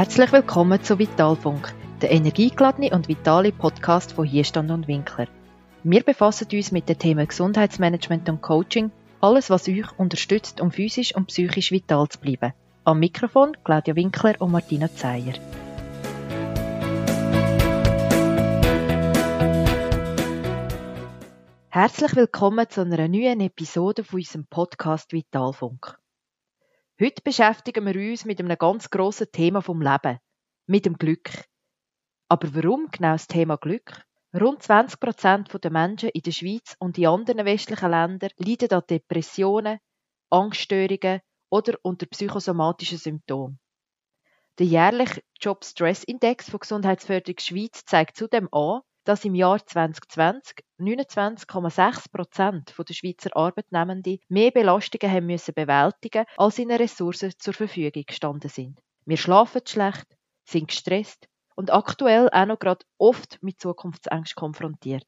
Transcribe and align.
Herzlich 0.00 0.32
willkommen 0.32 0.82
zu 0.82 0.98
Vitalfunk, 0.98 1.74
der 2.00 2.10
energiegeladene 2.10 2.88
und 2.92 3.06
vitale 3.08 3.52
Podcast 3.52 4.12
von 4.12 4.24
Hierstand 4.24 4.70
und 4.70 4.88
Winkler. 4.88 5.26
Wir 5.82 6.02
befassen 6.02 6.48
uns 6.54 6.72
mit 6.72 6.88
den 6.88 6.98
Themen 6.98 7.28
Gesundheitsmanagement 7.28 8.26
und 8.30 8.40
Coaching, 8.40 8.90
alles 9.20 9.50
was 9.50 9.68
euch 9.68 9.84
unterstützt, 9.98 10.62
um 10.62 10.70
physisch 10.70 11.14
und 11.14 11.26
psychisch 11.26 11.70
vital 11.70 12.08
zu 12.08 12.18
bleiben. 12.18 12.54
Am 12.84 12.98
Mikrofon 12.98 13.58
Claudia 13.62 13.94
Winkler 13.94 14.40
und 14.40 14.52
Martina 14.52 14.88
Zeyer. 14.90 15.34
Herzlich 21.68 22.16
willkommen 22.16 22.66
zu 22.70 22.80
einer 22.80 23.06
neuen 23.06 23.40
Episode 23.40 24.02
von 24.02 24.20
unserem 24.20 24.46
Podcast 24.46 25.12
Vitalfunk. 25.12 25.98
Heute 27.02 27.22
beschäftigen 27.22 27.86
wir 27.86 28.10
uns 28.10 28.26
mit 28.26 28.40
einem 28.40 28.58
ganz 28.58 28.90
grossen 28.90 29.32
Thema 29.32 29.62
vom 29.62 29.80
Leben, 29.80 30.18
mit 30.66 30.84
dem 30.84 30.98
Glück. 30.98 31.30
Aber 32.28 32.54
warum 32.54 32.90
genau 32.90 33.12
das 33.12 33.26
Thema 33.26 33.56
Glück? 33.56 34.04
Rund 34.38 34.62
20 34.62 35.00
Prozent 35.00 35.64
der 35.64 35.70
Menschen 35.70 36.10
in 36.10 36.20
der 36.20 36.30
Schweiz 36.30 36.76
und 36.78 36.98
in 36.98 37.06
anderen 37.06 37.46
westlichen 37.46 37.90
Ländern 37.90 38.28
leiden 38.36 38.70
an 38.70 38.82
Depressionen, 38.90 39.78
Angststörungen 40.28 41.22
oder 41.48 41.78
unter 41.80 42.04
psychosomatischen 42.04 42.98
Symptomen. 42.98 43.58
Der 44.58 44.66
jährliche 44.66 45.22
Job 45.40 45.64
Stress 45.64 46.04
Index 46.04 46.50
von 46.50 46.60
Gesundheitsförderung 46.60 47.38
Schweiz 47.38 47.82
zeigt 47.86 48.18
zudem 48.18 48.46
an, 48.52 48.82
dass 49.04 49.24
im 49.24 49.34
Jahr 49.34 49.64
2020 49.64 50.60
29,6 50.78 52.10
Prozent 52.10 52.74
der 52.76 52.94
Schweizer 52.94 53.36
Arbeitnehmenden 53.36 54.18
mehr 54.28 54.50
Belastungen 54.50 55.14
haben 55.14 55.26
müssen 55.26 55.54
bewältigen, 55.54 56.24
als 56.36 56.58
ihnen 56.58 56.76
Ressourcen 56.76 57.32
zur 57.38 57.54
Verfügung 57.54 58.04
gestanden 58.06 58.50
sind. 58.50 58.78
Wir 59.04 59.16
schlafen 59.16 59.62
schlecht, 59.66 60.06
sind 60.44 60.68
gestresst 60.68 61.28
und 61.56 61.72
aktuell 61.72 62.28
auch 62.30 62.46
noch 62.46 62.58
gerade 62.58 62.84
oft 62.98 63.42
mit 63.42 63.60
Zukunftsängst 63.60 64.34
konfrontiert. 64.34 65.06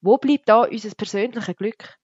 Wo 0.00 0.16
bleibt 0.18 0.48
da 0.48 0.62
unser 0.62 0.94
persönliches 0.94 1.56
Glück? 1.56 1.96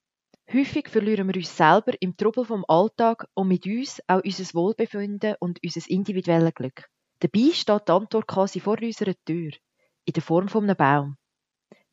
Häufig 0.53 0.89
verlieren 0.89 1.29
wir 1.29 1.37
uns 1.37 1.57
selber 1.57 1.93
im 2.01 2.17
Trubel 2.17 2.45
vom 2.45 2.65
Alltag 2.69 3.27
und 3.35 3.49
mit 3.49 3.67
uns 3.67 4.01
auch 4.07 4.23
unser 4.23 4.55
Wohlbefinden 4.55 5.35
und 5.41 5.59
unser 5.63 5.89
individuelles 5.91 6.55
Glück. 6.55 6.89
Dabei 7.21 7.51
steht 7.53 7.89
die 7.89 7.93
Antwort 7.93 8.29
quasi 8.29 8.61
vor 8.61 8.77
unserer 8.81 9.15
Tür 9.25 9.51
in 10.07 10.15
der 10.15 10.23
Form 10.23 10.49
von 10.49 10.65
einem 10.65 10.77
Baum. 10.77 11.17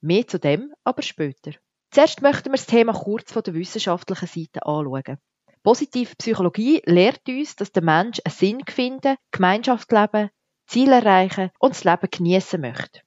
Mehr 0.01 0.27
zu 0.27 0.39
dem 0.39 0.73
aber 0.85 1.01
später. 1.01 1.51
Zuerst 1.91 2.21
möchten 2.21 2.49
wir 2.49 2.57
das 2.57 2.65
Thema 2.65 2.93
kurz 2.93 3.31
von 3.31 3.43
der 3.43 3.53
wissenschaftlichen 3.53 4.27
Seite 4.27 4.65
anschauen. 4.65 5.17
Positive 5.63 6.15
Psychologie 6.17 6.81
lehrt 6.85 7.27
uns, 7.27 7.55
dass 7.55 7.71
der 7.71 7.83
Mensch 7.83 8.19
einen 8.25 8.33
Sinn 8.33 8.61
finden, 8.67 9.15
Gemeinschaft 9.31 9.91
leben, 9.91 10.29
Ziele 10.67 10.95
erreichen 10.95 11.51
und 11.59 11.73
das 11.73 11.83
Leben 11.83 12.07
genießen 12.11 12.59
möchte. 12.59 13.01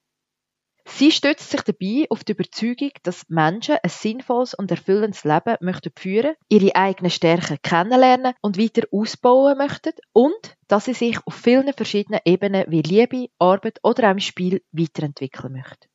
Sie 0.88 1.10
stützt 1.10 1.50
sich 1.50 1.62
dabei 1.62 2.06
auf 2.10 2.22
die 2.22 2.32
Überzeugung, 2.32 2.90
dass 3.02 3.28
Menschen 3.28 3.76
ein 3.82 3.90
sinnvolles 3.90 4.54
und 4.54 4.70
erfüllendes 4.70 5.24
Leben 5.24 5.56
möchten 5.60 5.90
führen, 5.96 6.36
ihre 6.48 6.76
eigenen 6.76 7.10
Stärken 7.10 7.58
kennenlernen 7.60 8.34
und 8.40 8.56
weiter 8.56 8.86
ausbauen 8.92 9.58
möchten 9.58 9.92
und 10.12 10.56
dass 10.68 10.84
sie 10.84 10.94
sich 10.94 11.18
auf 11.26 11.34
vielen 11.34 11.72
verschiedenen 11.72 12.20
Ebenen 12.24 12.64
wie 12.68 12.82
Liebe, 12.82 13.28
Arbeit 13.38 13.80
oder 13.82 14.06
auch 14.06 14.12
im 14.12 14.20
Spiel 14.20 14.62
weiterentwickeln 14.70 15.52
möchten. 15.54 15.88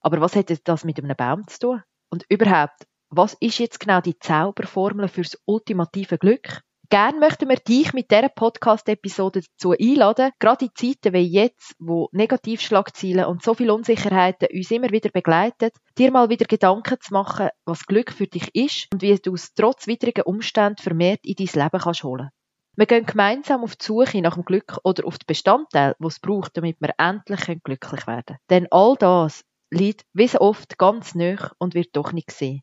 Aber 0.00 0.20
was 0.20 0.36
hat 0.36 0.52
das 0.68 0.84
mit 0.84 0.98
einem 0.98 1.16
Baum 1.16 1.48
zu 1.48 1.58
tun? 1.58 1.82
Und 2.10 2.26
überhaupt, 2.28 2.86
was 3.08 3.34
ist 3.40 3.58
jetzt 3.58 3.80
genau 3.80 4.00
die 4.02 4.18
Zauberformel 4.18 5.08
fürs 5.08 5.38
ultimative 5.46 6.18
Glück? 6.18 6.62
Gern 6.92 7.20
möchten 7.20 7.48
wir 7.48 7.56
dich 7.56 7.94
mit 7.94 8.10
dieser 8.10 8.28
Podcast-Episode 8.28 9.40
dazu 9.40 9.70
einladen, 9.70 10.30
gerade 10.38 10.66
in 10.66 10.72
Zeiten 10.74 11.14
wie 11.14 11.26
jetzt, 11.26 11.74
wo 11.78 12.10
Negativschlagziele 12.12 13.28
und 13.28 13.42
so 13.42 13.54
viele 13.54 13.72
Unsicherheiten 13.72 14.48
uns 14.52 14.70
immer 14.70 14.90
wieder 14.90 15.08
begleiten, 15.08 15.70
dir 15.96 16.10
mal 16.10 16.28
wieder 16.28 16.44
Gedanken 16.44 17.00
zu 17.00 17.14
machen, 17.14 17.48
was 17.64 17.86
Glück 17.86 18.12
für 18.12 18.26
dich 18.26 18.54
ist 18.54 18.88
und 18.92 19.00
wie 19.00 19.16
du 19.16 19.32
es 19.32 19.54
trotz 19.54 19.86
widrigen 19.86 20.24
Umständen 20.24 20.82
vermehrt 20.82 21.20
in 21.22 21.36
dein 21.36 21.62
Leben 21.62 21.80
kannst 21.80 22.04
holen. 22.04 22.28
Wir 22.76 22.84
gehen 22.84 23.06
gemeinsam 23.06 23.62
auf 23.62 23.74
die 23.76 23.86
Suche 23.86 24.20
nach 24.20 24.34
dem 24.34 24.44
Glück 24.44 24.76
oder 24.84 25.06
auf 25.06 25.16
die 25.16 25.24
Bestandteile, 25.26 25.96
die 25.98 26.06
es 26.06 26.20
braucht, 26.20 26.58
damit 26.58 26.76
wir 26.78 26.92
endlich 26.98 27.62
glücklich 27.64 28.06
werden 28.06 28.22
können. 28.26 28.38
Denn 28.50 28.66
all 28.70 28.96
das 28.98 29.44
liegt 29.70 30.04
wie 30.12 30.28
so 30.28 30.40
oft 30.40 30.76
ganz 30.76 31.14
nah 31.14 31.52
und 31.56 31.72
wird 31.72 31.96
doch 31.96 32.12
nicht 32.12 32.26
gesehen. 32.26 32.60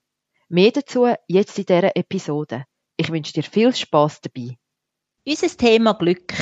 Mehr 0.49 0.69
dazu 0.69 1.07
jetzt 1.27 1.57
in 1.57 1.65
dieser 1.65 1.95
Episode. 1.95 2.65
Ich 3.01 3.09
wünsche 3.09 3.31
dir 3.31 3.43
viel 3.43 3.73
Spaß 3.73 4.19
dabei. 4.19 4.57
Unser 5.25 5.47
Thema 5.55 5.93
Glück. 5.93 6.33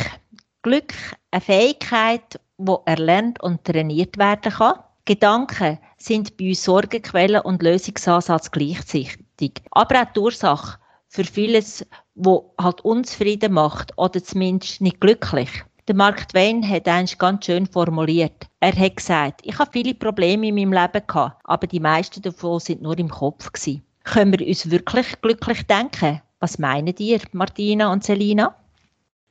Glück, 0.64 0.92
eine 1.30 1.40
Fähigkeit, 1.40 2.40
die 2.58 2.76
erlernt 2.86 3.44
und 3.44 3.64
trainiert 3.64 4.18
werden 4.18 4.52
kann. 4.52 4.80
Gedanken 5.06 5.78
sind 5.98 6.36
bei 6.36 6.48
uns 6.50 6.64
Sorgenquellen 6.64 7.42
und 7.42 7.62
Lösungsansatz 7.62 8.50
gleichzeitig. 8.50 9.62
Aber 9.70 10.02
auch 10.02 10.12
die 10.12 10.20
Ursache 10.20 10.80
für 11.08 11.26
vieles, 11.26 11.86
wo 12.16 12.56
halt 12.60 12.82
unzufrieden 12.82 13.54
macht 13.54 13.96
oder 13.96 14.24
zumindest 14.24 14.82
nicht 14.82 15.00
glücklich. 15.00 15.52
Der 15.88 15.94
Mark 15.94 16.28
Twain 16.30 16.68
hat 16.68 16.88
eins 16.88 17.20
ganz 17.20 17.46
schön 17.46 17.68
formuliert. 17.68 18.48
Er 18.62 18.76
hat 18.76 18.96
gesagt, 18.96 19.42
ich 19.44 19.60
habe 19.60 19.70
viele 19.72 19.94
Probleme 19.94 20.48
in 20.48 20.56
meinem 20.56 20.74
Leben 20.74 21.06
gehabt, 21.06 21.40
aber 21.44 21.68
die 21.68 21.80
meisten 21.80 22.24
davon 22.24 22.60
sind 22.60 22.82
nur 22.82 22.98
im 22.98 23.10
Kopf 23.10 23.54
gewesen. 23.54 23.84
Können 24.04 24.40
wir 24.40 24.48
uns 24.48 24.72
wirklich 24.72 25.22
glücklich 25.22 25.62
denken? 25.68 26.24
Was 26.40 26.60
meinen 26.60 26.96
ihr, 26.98 27.20
Martina 27.32 27.92
und 27.92 28.04
Selina? 28.04 28.56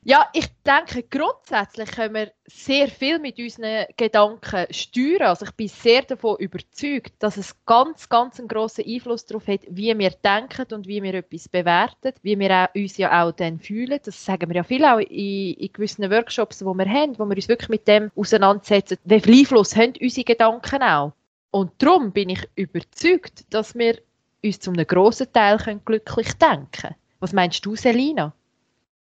Ja, 0.08 0.24
ich 0.32 0.46
denke, 0.64 1.02
grundsätzlich 1.02 1.90
können 1.90 2.14
wir 2.14 2.32
sehr 2.46 2.86
viel 2.86 3.18
mit 3.18 3.40
unseren 3.40 3.86
Gedanken 3.96 4.66
steuern. 4.70 5.22
Also 5.22 5.46
ich 5.46 5.50
bin 5.50 5.66
sehr 5.66 6.02
davon 6.02 6.36
überzeugt, 6.38 7.14
dass 7.18 7.36
es 7.36 7.56
ganz, 7.64 8.08
ganz 8.08 8.38
einen 8.38 8.46
grossen 8.46 8.84
Einfluss 8.86 9.26
darauf 9.26 9.48
hat, 9.48 9.62
wie 9.68 9.98
wir 9.98 10.10
denken 10.10 10.72
und 10.72 10.86
wie 10.86 11.02
wir 11.02 11.14
etwas 11.14 11.48
bewerten, 11.48 12.12
wie 12.22 12.38
wir 12.38 12.70
uns 12.76 12.96
ja 12.98 13.24
auch 13.24 13.32
dann 13.32 13.58
fühlen. 13.58 13.98
Das 14.04 14.24
sagen 14.24 14.48
wir 14.48 14.54
ja 14.54 14.62
viel 14.62 14.84
auch 14.84 15.00
in, 15.00 15.54
in 15.54 15.72
gewissen 15.72 16.08
Workshops, 16.08 16.58
die 16.58 16.64
wir 16.64 16.88
haben, 16.88 17.18
wo 17.18 17.24
wir 17.24 17.34
uns 17.34 17.48
wirklich 17.48 17.70
mit 17.70 17.88
dem 17.88 18.12
auseinandersetzen. 18.14 18.98
Viel 19.08 19.40
Einfluss 19.40 19.74
haben 19.74 19.94
unsere 20.00 20.24
Gedanken 20.24 20.84
auch? 20.84 21.14
Und 21.50 21.72
darum 21.78 22.12
bin 22.12 22.28
ich 22.28 22.48
überzeugt, 22.54 23.52
dass 23.52 23.74
wir 23.74 23.98
uns 24.44 24.60
zu 24.60 24.70
einem 24.70 24.86
grossen 24.86 25.32
Teil 25.32 25.58
glücklich 25.84 26.32
denken 26.34 26.68
können. 26.72 26.94
Was 27.20 27.32
meinst 27.32 27.64
du, 27.64 27.76
Selina? 27.76 28.34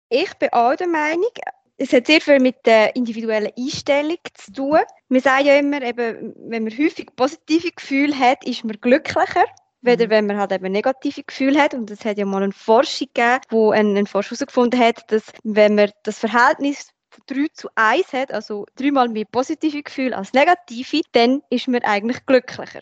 Ich 0.09 0.33
bin 0.35 0.49
auch 0.51 0.75
der 0.75 0.87
Meinung, 0.87 1.31
es 1.77 1.93
hat 1.93 2.05
sehr 2.05 2.21
viel 2.21 2.39
mit 2.39 2.65
der 2.65 2.95
individuellen 2.95 3.51
Einstellung 3.57 4.17
zu 4.35 4.53
tun. 4.53 4.79
Wir 5.09 5.21
sagen 5.21 5.45
ja 5.45 5.57
immer, 5.57 5.81
eben, 5.81 6.35
wenn 6.37 6.63
man 6.63 6.77
häufig 6.77 7.07
positive 7.15 7.71
Gefühle 7.71 8.17
hat, 8.17 8.45
ist 8.45 8.63
man 8.63 8.79
glücklicher. 8.79 9.45
Weder 9.81 10.05
mhm. 10.05 10.09
wenn 10.11 10.27
man 10.27 10.37
halt 10.37 10.51
eben 10.51 10.71
negative 10.71 11.23
Gefühle 11.23 11.59
hat. 11.59 11.73
Und 11.73 11.89
es 11.89 12.05
hat 12.05 12.19
ja 12.19 12.25
mal 12.25 12.43
eine 12.43 12.51
Forschung 12.51 13.07
gegeben, 13.13 13.41
wo 13.49 13.71
ein, 13.71 13.97
ein 13.97 14.05
Forscher 14.05 14.35
herausgefunden 14.35 14.79
hat, 14.79 15.11
dass 15.11 15.23
wenn 15.43 15.75
man 15.75 15.91
das 16.03 16.19
Verhältnis 16.19 16.89
3 17.25 17.47
zu 17.53 17.67
1 17.73 18.13
hat, 18.13 18.31
also 18.31 18.65
dreimal 18.75 19.09
mehr 19.09 19.25
positive 19.25 19.81
Gefühle 19.81 20.15
als 20.15 20.33
negative, 20.33 21.01
dann 21.13 21.41
ist 21.49 21.67
man 21.67 21.81
eigentlich 21.81 22.25
glücklicher. 22.25 22.81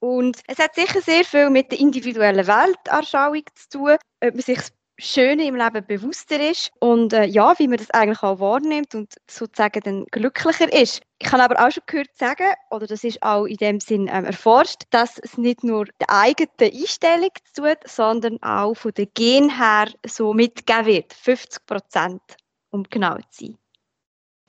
Und 0.00 0.40
es 0.46 0.58
hat 0.58 0.74
sicher 0.74 1.00
sehr 1.02 1.24
viel 1.24 1.50
mit 1.50 1.70
der 1.70 1.78
individuellen 1.78 2.46
Weltanschauung 2.46 3.42
zu 3.54 3.68
tun, 3.68 3.96
ob 4.22 4.34
man 4.34 4.40
sich 4.40 4.58
das 4.58 4.72
Schöne 5.00 5.46
im 5.46 5.56
Leben 5.56 5.86
bewusster 5.86 6.38
ist 6.50 6.72
und 6.78 7.14
äh, 7.14 7.24
ja, 7.24 7.58
wie 7.58 7.68
man 7.68 7.78
das 7.78 7.90
eigentlich 7.90 8.22
auch 8.22 8.38
wahrnimmt 8.38 8.94
und 8.94 9.14
sozusagen 9.30 9.80
dann 9.80 10.04
glücklicher 10.10 10.70
ist. 10.72 11.00
Ich 11.18 11.32
habe 11.32 11.42
aber 11.42 11.66
auch 11.66 11.70
schon 11.70 11.82
gehört 11.86 12.14
sagen, 12.16 12.52
oder 12.70 12.86
das 12.86 13.02
ist 13.04 13.22
auch 13.22 13.46
in 13.46 13.56
dem 13.56 13.80
Sinn 13.80 14.10
ähm, 14.12 14.26
erforscht, 14.26 14.82
dass 14.90 15.18
es 15.18 15.38
nicht 15.38 15.64
nur 15.64 15.86
der 16.00 16.10
eigenen 16.10 16.50
Einstellung 16.60 17.30
tut, 17.54 17.78
sondern 17.86 18.42
auch 18.42 18.74
von 18.74 18.92
den 18.92 19.08
Gen 19.14 19.56
her 19.56 19.88
so 20.06 20.34
mitgegeben 20.34 20.86
wird. 20.86 21.12
50 21.14 21.64
Prozent, 21.64 22.22
um 22.70 22.82
genau 22.84 23.16
zu 23.30 23.46
sein. 23.46 23.58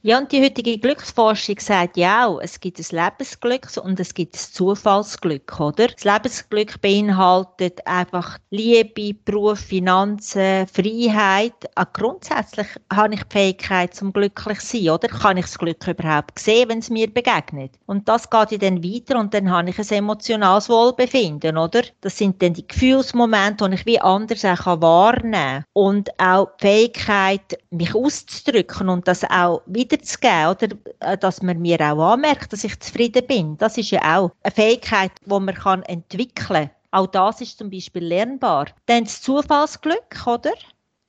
Ja, 0.03 0.17
und 0.17 0.31
die 0.31 0.41
heutige 0.43 0.79
Glücksforschung 0.79 1.59
sagt 1.59 1.95
ja 1.95 2.25
auch, 2.25 2.39
es 2.41 2.59
gibt 2.59 2.79
ein 2.79 2.85
Lebensglück 2.89 3.67
und 3.83 3.99
es 3.99 4.15
gibt 4.15 4.33
ein 4.35 4.39
Zufallsglück, 4.39 5.59
oder? 5.59 5.89
Das 5.89 6.03
Lebensglück 6.03 6.81
beinhaltet 6.81 7.85
einfach 7.85 8.39
Liebe, 8.49 9.13
Beruf, 9.13 9.59
Finanzen, 9.59 10.65
Freiheit. 10.65 11.53
Auch 11.75 11.93
grundsätzlich 11.93 12.65
habe 12.91 13.13
ich 13.13 13.23
die 13.25 13.29
Fähigkeit 13.31 13.93
zum 13.93 14.11
glücklich 14.11 14.61
sein, 14.61 14.89
oder? 14.89 15.07
Kann 15.07 15.37
ich 15.37 15.45
das 15.45 15.59
Glück 15.59 15.87
überhaupt 15.87 16.39
sehen, 16.39 16.69
wenn 16.69 16.79
es 16.79 16.89
mir 16.89 17.13
begegnet? 17.13 17.73
Und 17.85 18.09
das 18.09 18.27
geht 18.27 18.63
dann 18.63 18.83
weiter 18.83 19.19
und 19.19 19.35
dann 19.35 19.51
habe 19.51 19.69
ich 19.69 19.77
ein 19.77 19.97
emotionales 19.99 20.67
Wohlbefinden, 20.67 21.59
oder? 21.59 21.83
Das 22.01 22.17
sind 22.17 22.41
dann 22.41 22.55
die 22.55 22.67
Gefühlsmomente, 22.67 23.69
die 23.69 23.75
ich 23.75 23.85
wie 23.85 24.01
anders 24.01 24.43
auch 24.45 24.81
wahrnehmen 24.81 25.31
kann. 25.31 25.65
Und 25.73 26.09
auch 26.19 26.47
die 26.59 26.65
Fähigkeit, 26.65 27.59
mich 27.69 27.93
auszudrücken 27.93 28.89
und 28.89 29.07
das 29.07 29.23
auch 29.29 29.61
wieder 29.67 29.90
weiterzugeben, 29.91 30.47
oder 30.49 30.67
äh, 30.99 31.17
dass 31.17 31.41
man 31.41 31.59
mir 31.59 31.79
auch 31.81 32.13
anmerkt, 32.13 32.53
dass 32.53 32.63
ich 32.63 32.79
zufrieden 32.79 33.25
bin. 33.27 33.57
Das 33.57 33.77
ist 33.77 33.91
ja 33.91 34.17
auch 34.17 34.31
eine 34.43 34.53
Fähigkeit, 34.53 35.11
die 35.25 35.29
man 35.29 35.53
kann 35.53 35.83
entwickeln 35.83 36.47
kann. 36.47 36.69
Auch 36.91 37.07
das 37.07 37.41
ist 37.41 37.57
zum 37.57 37.69
Beispiel 37.69 38.03
lernbar. 38.03 38.67
Dann 38.85 39.05
das 39.05 39.21
Zufallsglück, 39.21 40.25
oder? 40.25 40.51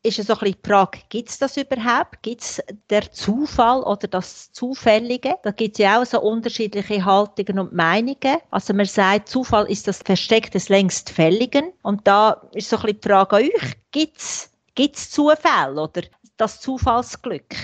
ist 0.05 0.19
es 0.19 0.27
so 0.27 0.35
ein 0.35 0.39
bisschen 0.41 0.57
die 0.63 0.69
Frage, 0.69 0.99
gibt 1.09 1.29
es 1.29 1.39
das 1.39 1.57
überhaupt? 1.57 2.23
Gibt 2.23 2.41
es 2.41 2.63
der 2.91 3.11
Zufall 3.13 3.83
oder 3.83 4.09
das 4.09 4.51
Zufällige? 4.53 5.37
Da 5.43 5.53
gibt 5.53 5.77
es 5.77 5.79
ja 5.79 6.01
auch 6.01 6.05
so 6.05 6.21
unterschiedliche 6.21 7.05
Haltungen 7.05 7.61
und 7.61 7.73
Meinungen. 7.73 8.39
Also 8.51 8.75
man 8.75 8.87
sagt, 8.87 9.29
Zufall 9.29 9.71
ist 9.71 9.87
das 9.87 10.01
Versteck 10.05 10.51
des 10.51 10.69
längst 10.69 11.11
Fälligen. 11.11 11.73
Und 11.83 12.07
da 12.07 12.43
ist 12.53 12.69
so 12.69 12.77
ein 12.77 12.83
bisschen 12.83 13.01
die 13.01 13.09
Frage 13.09 13.37
an 13.37 13.43
euch, 13.43 13.77
gibt 13.93 14.97
es 14.97 15.11
Zufälle 15.11 15.81
oder 15.81 16.03
das 16.37 16.61
Zufallsglück? 16.61 17.55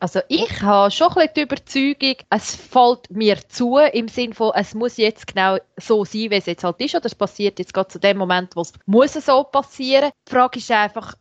Also 0.00 0.20
ich 0.28 0.62
habe 0.62 0.92
schon 0.92 1.12
ein 1.16 1.28
die 1.34 1.40
Überzeugung, 1.40 2.14
es 2.30 2.54
fällt 2.54 3.10
mir 3.10 3.36
zu, 3.48 3.78
im 3.78 4.06
Sinne 4.06 4.34
von, 4.34 4.52
es 4.54 4.74
muss 4.74 4.96
jetzt 4.96 5.26
genau 5.26 5.58
so 5.76 6.04
sein, 6.04 6.30
wie 6.30 6.36
es 6.36 6.46
jetzt 6.46 6.62
halt 6.62 6.80
ist, 6.80 6.94
oder 6.94 7.06
es 7.06 7.16
passiert 7.16 7.58
jetzt 7.58 7.74
gerade 7.74 7.88
zu 7.88 7.98
dem 7.98 8.16
Moment, 8.16 8.54
wo 8.54 8.60
es 8.60 8.72
muss 8.86 9.14
so 9.14 9.42
passieren. 9.42 10.12
Die 10.28 10.32
Frage 10.32 10.60
ist 10.60 10.70
einfach, 10.70 11.14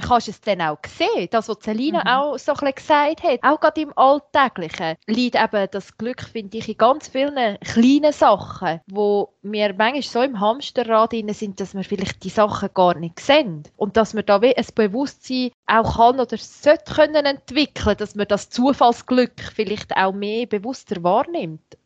kannst 0.00 0.28
du 0.28 0.30
es 0.32 0.40
dann 0.40 0.60
auch 0.60 0.78
sehen, 0.86 1.28
das, 1.30 1.48
was 1.48 1.58
Selina 1.60 2.00
mhm. 2.00 2.06
auch 2.08 2.38
so 2.38 2.52
ein 2.52 2.72
gesagt 2.74 3.22
hat, 3.22 3.40
auch 3.42 3.60
gerade 3.60 3.80
im 3.80 3.92
Alltäglichen, 3.96 4.96
liegt 5.06 5.36
eben 5.36 5.68
das 5.70 5.96
Glück, 5.96 6.22
finde 6.22 6.58
ich, 6.58 6.68
in 6.68 6.76
ganz 6.76 7.08
vielen 7.08 7.58
kleinen 7.60 8.12
Sachen, 8.12 8.80
wo 8.86 9.34
wir 9.42 9.74
manchmal 9.74 10.02
so 10.02 10.22
im 10.22 10.40
Hamsterrad 10.40 11.12
drin 11.12 11.32
sind, 11.32 11.60
dass 11.60 11.74
wir 11.74 11.84
vielleicht 11.84 12.24
die 12.24 12.28
Sachen 12.28 12.70
gar 12.74 12.96
nicht 12.96 13.20
sehen 13.20 13.62
und 13.76 13.96
dass 13.96 14.14
man 14.14 14.26
da 14.26 14.38
ein 14.38 14.54
Bewusstsein 14.74 15.50
auch 15.66 15.96
kann 15.96 16.20
oder 16.20 16.36
sollte 16.36 16.94
können 16.94 17.26
entwickeln, 17.26 17.96
dass 17.96 18.14
man 18.14 18.28
das 18.28 18.50
Zufallsglück 18.50 19.40
vielleicht 19.54 19.96
auch 19.96 20.12
mehr 20.12 20.46
bewusster 20.46 21.02
wahrnimmt. 21.02 21.76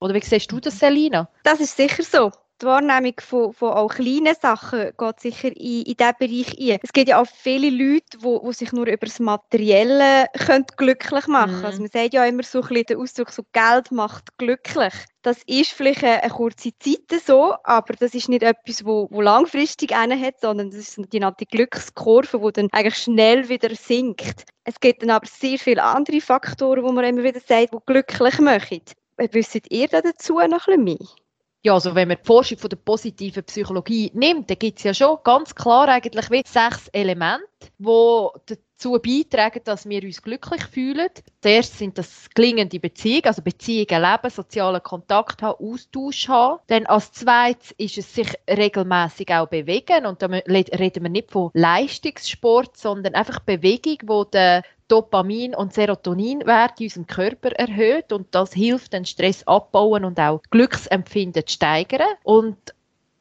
Oder 0.00 0.14
wie 0.14 0.20
siehst 0.20 0.50
du 0.50 0.60
das, 0.60 0.78
Selina? 0.78 1.28
Das 1.44 1.60
ist 1.60 1.76
sicher 1.76 2.02
so 2.02 2.30
die 2.60 2.66
Wahrnehmung 2.66 3.14
von, 3.20 3.52
von 3.52 3.72
auch 3.72 3.94
kleinen 3.94 4.34
Sachen 4.40 4.92
geht 4.96 5.20
sicher 5.20 5.48
in, 5.48 5.82
in 5.82 5.96
diesen 5.96 6.14
Bereich 6.18 6.58
ein. 6.58 6.78
Es 6.82 6.92
gibt 6.92 7.08
ja 7.08 7.20
auch 7.20 7.26
viele 7.26 7.70
Leute, 7.70 8.18
die, 8.18 8.38
die 8.46 8.52
sich 8.52 8.72
nur 8.72 8.86
über 8.86 9.06
das 9.06 9.18
Materielle 9.18 10.26
können 10.46 10.66
glücklich 10.76 11.26
machen 11.26 11.50
können. 11.50 11.60
Mhm. 11.60 11.66
Also 11.66 11.80
man 11.80 11.90
sagt 11.90 12.14
ja 12.14 12.24
immer 12.24 12.42
so 12.42 12.60
ein 12.60 12.68
bisschen 12.68 12.86
den 12.86 12.98
Ausdruck, 12.98 13.30
so 13.30 13.42
Geld 13.52 13.90
macht 13.90 14.36
glücklich. 14.38 14.94
Das 15.22 15.42
ist 15.46 15.72
vielleicht 15.72 16.02
eine, 16.02 16.22
eine 16.22 16.32
kurze 16.32 16.70
Zeit 16.78 17.20
so, 17.26 17.54
aber 17.64 17.94
das 17.94 18.14
ist 18.14 18.28
nicht 18.28 18.42
etwas, 18.42 18.84
wo, 18.84 19.06
wo 19.10 19.20
langfristig 19.20 19.94
hat, 19.94 20.40
sondern 20.40 20.70
das 20.70 20.80
ist 20.80 20.98
eine 20.98 21.08
genannte 21.08 21.44
Glückskurve, 21.44 22.40
die 22.40 22.52
dann 22.52 22.68
eigentlich 22.72 22.96
schnell 22.96 23.48
wieder 23.48 23.74
sinkt. 23.74 24.44
Es 24.64 24.80
gibt 24.80 25.02
dann 25.02 25.10
aber 25.10 25.26
sehr 25.26 25.58
viele 25.58 25.82
andere 25.82 26.20
Faktoren, 26.20 26.84
wo 26.84 26.92
man 26.92 27.04
immer 27.04 27.22
wieder 27.22 27.40
sagt, 27.40 27.74
die 27.74 27.78
glücklich 27.86 28.38
machen. 28.38 28.80
Wisst 29.32 29.60
ihr 29.68 29.88
dazu 29.88 30.34
noch 30.34 30.42
ein 30.42 30.50
bisschen 30.50 30.84
mehr? 30.84 30.96
Ja, 31.62 31.74
also 31.74 31.94
wenn 31.94 32.08
man 32.08 32.16
die 32.16 32.26
Forschung 32.26 32.56
von 32.58 32.70
der 32.70 32.78
positiven 32.78 33.44
Psychologie 33.44 34.10
nimmt, 34.14 34.48
dann 34.48 34.58
gibt 34.58 34.78
es 34.78 34.84
ja 34.84 34.94
schon 34.94 35.18
ganz 35.22 35.54
klar 35.54 35.88
eigentlich 35.88 36.30
wie 36.30 36.42
sechs 36.46 36.88
Elemente, 36.88 37.44
die 37.78 38.56
dazu 38.80 38.98
beitragen, 38.98 39.60
dass 39.64 39.88
wir 39.88 40.02
uns 40.02 40.22
glücklich 40.22 40.62
fühlen. 40.64 41.08
Zuerst 41.42 41.78
sind 41.78 41.98
das 41.98 42.28
gelingende 42.34 42.80
Beziehungen, 42.80 43.26
also 43.26 43.42
Beziehungen 43.42 44.02
leben, 44.02 44.30
sozialen 44.30 44.82
Kontakt 44.82 45.42
haben, 45.42 45.64
Austausch 45.64 46.28
haben. 46.28 46.60
Dann 46.68 46.86
als 46.86 47.12
zweites 47.12 47.72
ist 47.72 47.98
es 47.98 48.14
sich 48.14 48.32
regelmäßig 48.48 49.28
auch 49.30 49.48
bewegen 49.48 50.06
und 50.06 50.22
da 50.22 50.26
reden 50.26 51.02
wir 51.02 51.10
nicht 51.10 51.30
von 51.30 51.50
Leistungssport, 51.52 52.76
sondern 52.76 53.14
einfach 53.14 53.40
Bewegung, 53.40 53.98
wo 54.06 54.24
der 54.24 54.62
Dopamin- 54.88 55.54
und 55.54 55.72
Serotoninwerte 55.72 56.82
in 56.82 56.86
unserem 56.88 57.06
Körper 57.06 57.52
erhöht 57.52 58.12
und 58.12 58.34
das 58.34 58.52
hilft, 58.52 58.92
den 58.92 59.04
Stress 59.04 59.46
abbauen 59.46 60.04
und 60.04 60.18
auch 60.18 60.42
Glücksempfinden 60.50 61.46
zu 61.46 61.54
steigern. 61.54 62.08
Und 62.24 62.56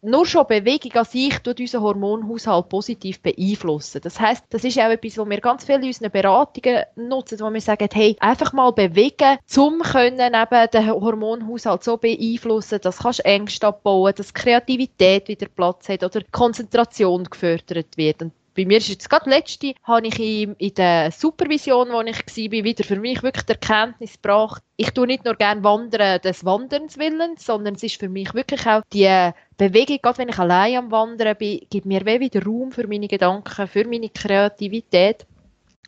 nur 0.01 0.25
schon 0.25 0.47
Bewegung 0.47 0.93
an 0.93 1.05
sich 1.05 1.37
tut 1.39 1.59
unseren 1.59 1.83
Hormonhaushalt 1.83 2.69
positiv 2.69 3.21
beeinflussen. 3.21 4.01
Das 4.01 4.19
heißt, 4.19 4.45
das 4.49 4.63
ist 4.63 4.79
auch 4.79 4.89
etwas, 4.89 5.17
was 5.17 5.29
wir 5.29 5.41
ganz 5.41 5.65
viel 5.65 5.75
in 5.75 5.85
unseren 5.85 6.11
Beratungen 6.11 6.83
nutzen, 6.95 7.39
wo 7.39 7.51
wir 7.51 7.61
sagen, 7.61 7.89
hey, 7.91 8.15
einfach 8.19 8.53
mal 8.53 8.71
bewegen, 8.71 9.37
zum 9.45 9.79
können 9.79 10.33
eben 10.33 10.69
den 10.71 10.89
Hormonhaushalt 10.89 11.83
so 11.83 11.97
beeinflussen, 11.97 12.79
dass 12.81 12.99
kannst 12.99 13.25
Ängste 13.25 13.67
abbauen, 13.67 14.13
dass 14.15 14.33
Kreativität 14.33 15.27
wieder 15.27 15.47
Platz 15.47 15.89
hat 15.89 16.03
oder 16.03 16.21
Konzentration 16.31 17.25
gefördert 17.25 17.97
wird. 17.97 18.21
Und 18.21 18.33
bei 18.55 18.65
mir 18.65 18.77
ist 18.77 18.89
jetzt 18.89 19.09
gerade 19.09 19.29
letzte, 19.29 19.73
habe 19.83 20.07
ich 20.07 20.19
in, 20.19 20.55
in 20.55 20.73
der 20.73 21.11
Supervision, 21.11 21.89
wo 21.89 22.01
ich 22.01 22.17
war, 22.17 22.63
wieder 22.63 22.83
für 22.83 22.99
mich 22.99 23.23
wirklich 23.23 23.45
die 23.45 23.53
Erkenntnis 23.53 24.13
gebracht, 24.13 24.61
ich 24.75 24.91
tue 24.91 25.07
nicht 25.07 25.25
nur 25.25 25.35
gerne 25.35 25.63
Wandern 25.63 26.21
des 26.21 26.45
Wanderns 26.45 26.97
willens, 26.97 27.45
sondern 27.45 27.75
es 27.75 27.83
ist 27.83 27.99
für 27.99 28.09
mich 28.09 28.33
wirklich 28.33 28.65
auch 28.65 28.81
die 28.93 29.31
Bewegung, 29.57 29.99
gerade 30.01 30.17
wenn 30.19 30.29
ich 30.29 30.39
allein 30.39 30.77
am 30.77 30.91
Wandern 30.91 31.35
bin, 31.37 31.61
gibt 31.69 31.85
mir 31.85 32.05
wieder 32.05 32.43
Raum 32.43 32.71
für 32.71 32.87
meine 32.87 33.07
Gedanken, 33.07 33.67
für 33.67 33.85
meine 33.85 34.09
Kreativität. 34.09 35.25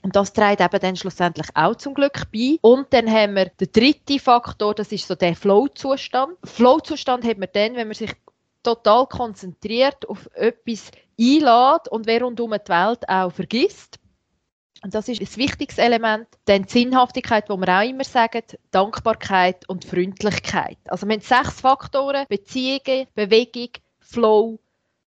Und 0.03 0.15
das 0.15 0.33
trägt 0.33 0.61
eben 0.61 0.79
dann 0.79 0.95
schlussendlich 0.95 1.47
auch 1.53 1.75
zum 1.75 1.93
Glück 1.93 2.31
bei. 2.33 2.57
Und 2.61 2.91
dann 2.91 3.09
haben 3.09 3.35
wir 3.35 3.45
den 3.45 3.71
dritten 3.71 4.19
Faktor, 4.19 4.73
das 4.73 4.91
ist 4.91 5.07
so 5.07 5.15
der 5.15 5.35
Flow-Zustand. 5.35 6.37
Flow-Zustand 6.43 7.23
hat 7.23 7.37
man 7.37 7.49
dann, 7.53 7.75
wenn 7.75 7.87
man 7.87 7.95
sich 7.95 8.11
total 8.63 9.07
konzentriert 9.07 10.07
auf 10.09 10.29
etwas 10.33 10.91
einlädt 11.21 11.87
und 11.89 12.07
wer 12.07 12.21
rundum 12.21 12.51
die 12.51 12.69
Welt 12.69 13.07
auch 13.07 13.31
vergisst. 13.31 13.99
Und 14.83 14.95
das 14.95 15.07
ist 15.07 15.21
ein 15.21 15.37
wichtiges 15.37 15.77
Element. 15.77 16.27
Dann 16.45 16.63
die 16.63 16.71
Sinnhaftigkeit, 16.71 17.49
wo 17.49 17.57
wir 17.57 17.69
auch 17.69 17.87
immer 17.87 18.03
sagen, 18.03 18.41
Dankbarkeit 18.71 19.69
und 19.69 19.85
Freundlichkeit. 19.85 20.79
Also 20.85 21.07
wir 21.07 21.13
haben 21.13 21.21
sechs 21.21 21.61
Faktoren, 21.61 22.25
Beziehungen, 22.27 23.05
Bewegung, 23.13 23.69
Flow, 23.99 24.59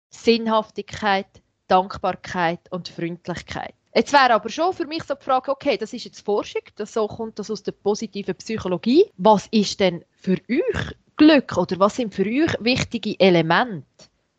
Sinnhaftigkeit, 0.08 1.26
Dankbarkeit 1.66 2.60
und 2.70 2.88
Freundlichkeit. 2.88 3.74
Jetzt 3.94 4.12
wäre 4.12 4.32
aber 4.32 4.48
schon 4.48 4.72
für 4.72 4.86
mich 4.86 5.02
so 5.02 5.14
die 5.14 5.24
Frage, 5.24 5.50
okay, 5.50 5.76
das 5.76 5.92
ist 5.92 6.04
jetzt 6.04 6.24
Forschung, 6.24 6.62
das 6.76 6.94
so 6.94 7.06
kommt 7.06 7.38
das 7.38 7.50
aus 7.50 7.62
der 7.62 7.72
positiven 7.72 8.34
Psychologie. 8.36 9.04
Was 9.18 9.48
ist 9.50 9.80
denn 9.80 10.04
für 10.12 10.38
euch 10.48 10.94
Glück 11.16 11.56
oder 11.58 11.78
was 11.78 11.96
sind 11.96 12.14
für 12.14 12.24
euch 12.24 12.54
wichtige 12.60 13.18
Elemente 13.20 13.84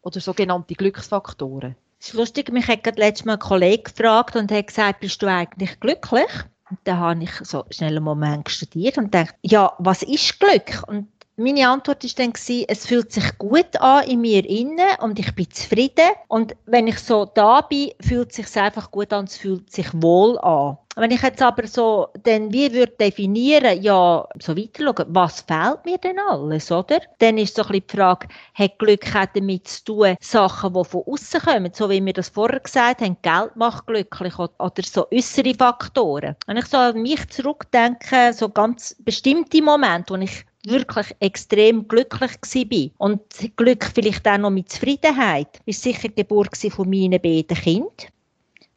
oder 0.02 0.20
sogenannte 0.20 0.76
Glücksfaktoren? 0.76 1.76
Es 2.00 2.10
ist 2.10 2.14
lustig, 2.14 2.52
mich 2.52 2.68
hat 2.68 2.84
gerade 2.84 3.00
letztes 3.00 3.26
Mal 3.26 3.34
ein 3.34 3.40
Kollege 3.40 3.84
gefragt 3.84 4.36
und 4.36 4.52
hat 4.52 4.68
gesagt, 4.68 5.02
bist 5.02 5.22
du 5.22 5.28
eigentlich 5.28 5.80
glücklich? 5.80 6.30
Und 6.70 6.80
dann 6.84 7.00
habe 7.00 7.24
ich 7.24 7.32
so 7.42 7.66
schnell 7.72 7.98
einen 7.98 8.04
Moment 8.04 8.50
studiert 8.50 8.98
und 8.98 9.14
dachte, 9.14 9.34
ja, 9.42 9.74
was 9.80 10.04
ist 10.04 10.40
Glück? 10.40 10.84
Und 10.88 11.08
meine 11.36 11.70
Antwort 11.70 12.04
ist 12.04 12.20
dann 12.20 12.34
es 12.68 12.86
fühlt 12.86 13.12
sich 13.12 13.38
gut 13.38 13.80
an 13.80 14.08
in 14.08 14.22
mir 14.22 14.48
innen 14.48 14.90
und 15.02 15.20
ich 15.20 15.34
bin 15.36 15.50
zufrieden. 15.50 16.10
Und 16.28 16.56
wenn 16.66 16.88
ich 16.88 17.00
so 17.00 17.26
da 17.26 17.62
bin, 17.62 17.92
fühlt 18.02 18.32
es 18.32 18.36
sich 18.36 18.58
einfach 18.62 18.92
gut 18.92 19.14
an, 19.14 19.26
es 19.26 19.38
fühlt 19.38 19.72
sich 19.72 19.88
wohl 19.94 20.38
an. 20.40 20.78
Wenn 21.00 21.12
ich 21.12 21.22
jetzt 21.22 21.42
aber 21.42 21.66
so 21.66 22.10
dann 22.24 22.52
wie 22.52 22.74
würde 22.74 22.92
definieren, 23.00 23.82
ja, 23.82 24.28
so 24.38 24.58
weiter 24.58 24.84
schauen, 24.84 25.06
was 25.08 25.42
fehlt 25.42 25.86
mir 25.86 25.98
denn 25.98 26.20
alles, 26.20 26.70
oder? 26.74 27.00
Dann 27.20 27.38
ist 27.38 27.56
so 27.56 27.62
ein 27.62 27.70
bisschen 27.70 27.86
die 27.88 27.98
Frage, 27.98 28.28
hat 28.54 28.78
Glück 28.80 29.16
auch 29.16 29.26
damit 29.34 29.68
zu 29.70 29.86
tun, 29.86 30.16
Sachen, 30.20 30.74
die 30.74 30.84
von 30.84 31.04
außen 31.08 31.40
kommen, 31.40 31.72
so 31.74 31.90
wie 31.90 32.06
wir 32.06 32.12
das 32.12 32.28
vorher 32.28 32.60
gesagt 32.60 33.00
haben, 33.00 33.16
Geld 33.22 33.56
macht 33.56 33.88
glücklich 33.88 34.38
oder 34.38 34.84
so 34.84 35.08
äußere 35.10 35.54
Faktoren. 35.54 36.36
Wenn 36.48 36.58
ich 36.58 36.66
so 36.66 36.76
an 36.76 37.02
mich 37.02 37.30
zurückdenke, 37.30 38.34
so 38.34 38.50
ganz 38.50 38.96
bestimmte 39.00 39.62
Momente, 39.62 40.14
wo 40.14 40.18
ich 40.18 40.44
wirklich 40.66 41.16
extrem 41.22 41.88
glücklich 41.88 42.32
war. 42.42 43.08
Und 43.08 43.22
Glück 43.56 43.90
vielleicht 43.96 44.28
auch 44.28 44.38
noch 44.38 44.50
mit 44.50 44.70
Zufriedenheit. 44.70 45.62
Ist 45.66 45.84
sicher 45.84 46.10
die 46.10 46.16
Geburt 46.16 46.58
von 46.58 46.90
meinen 46.90 47.22
beiden 47.22 47.58
Kindern. 47.58 48.19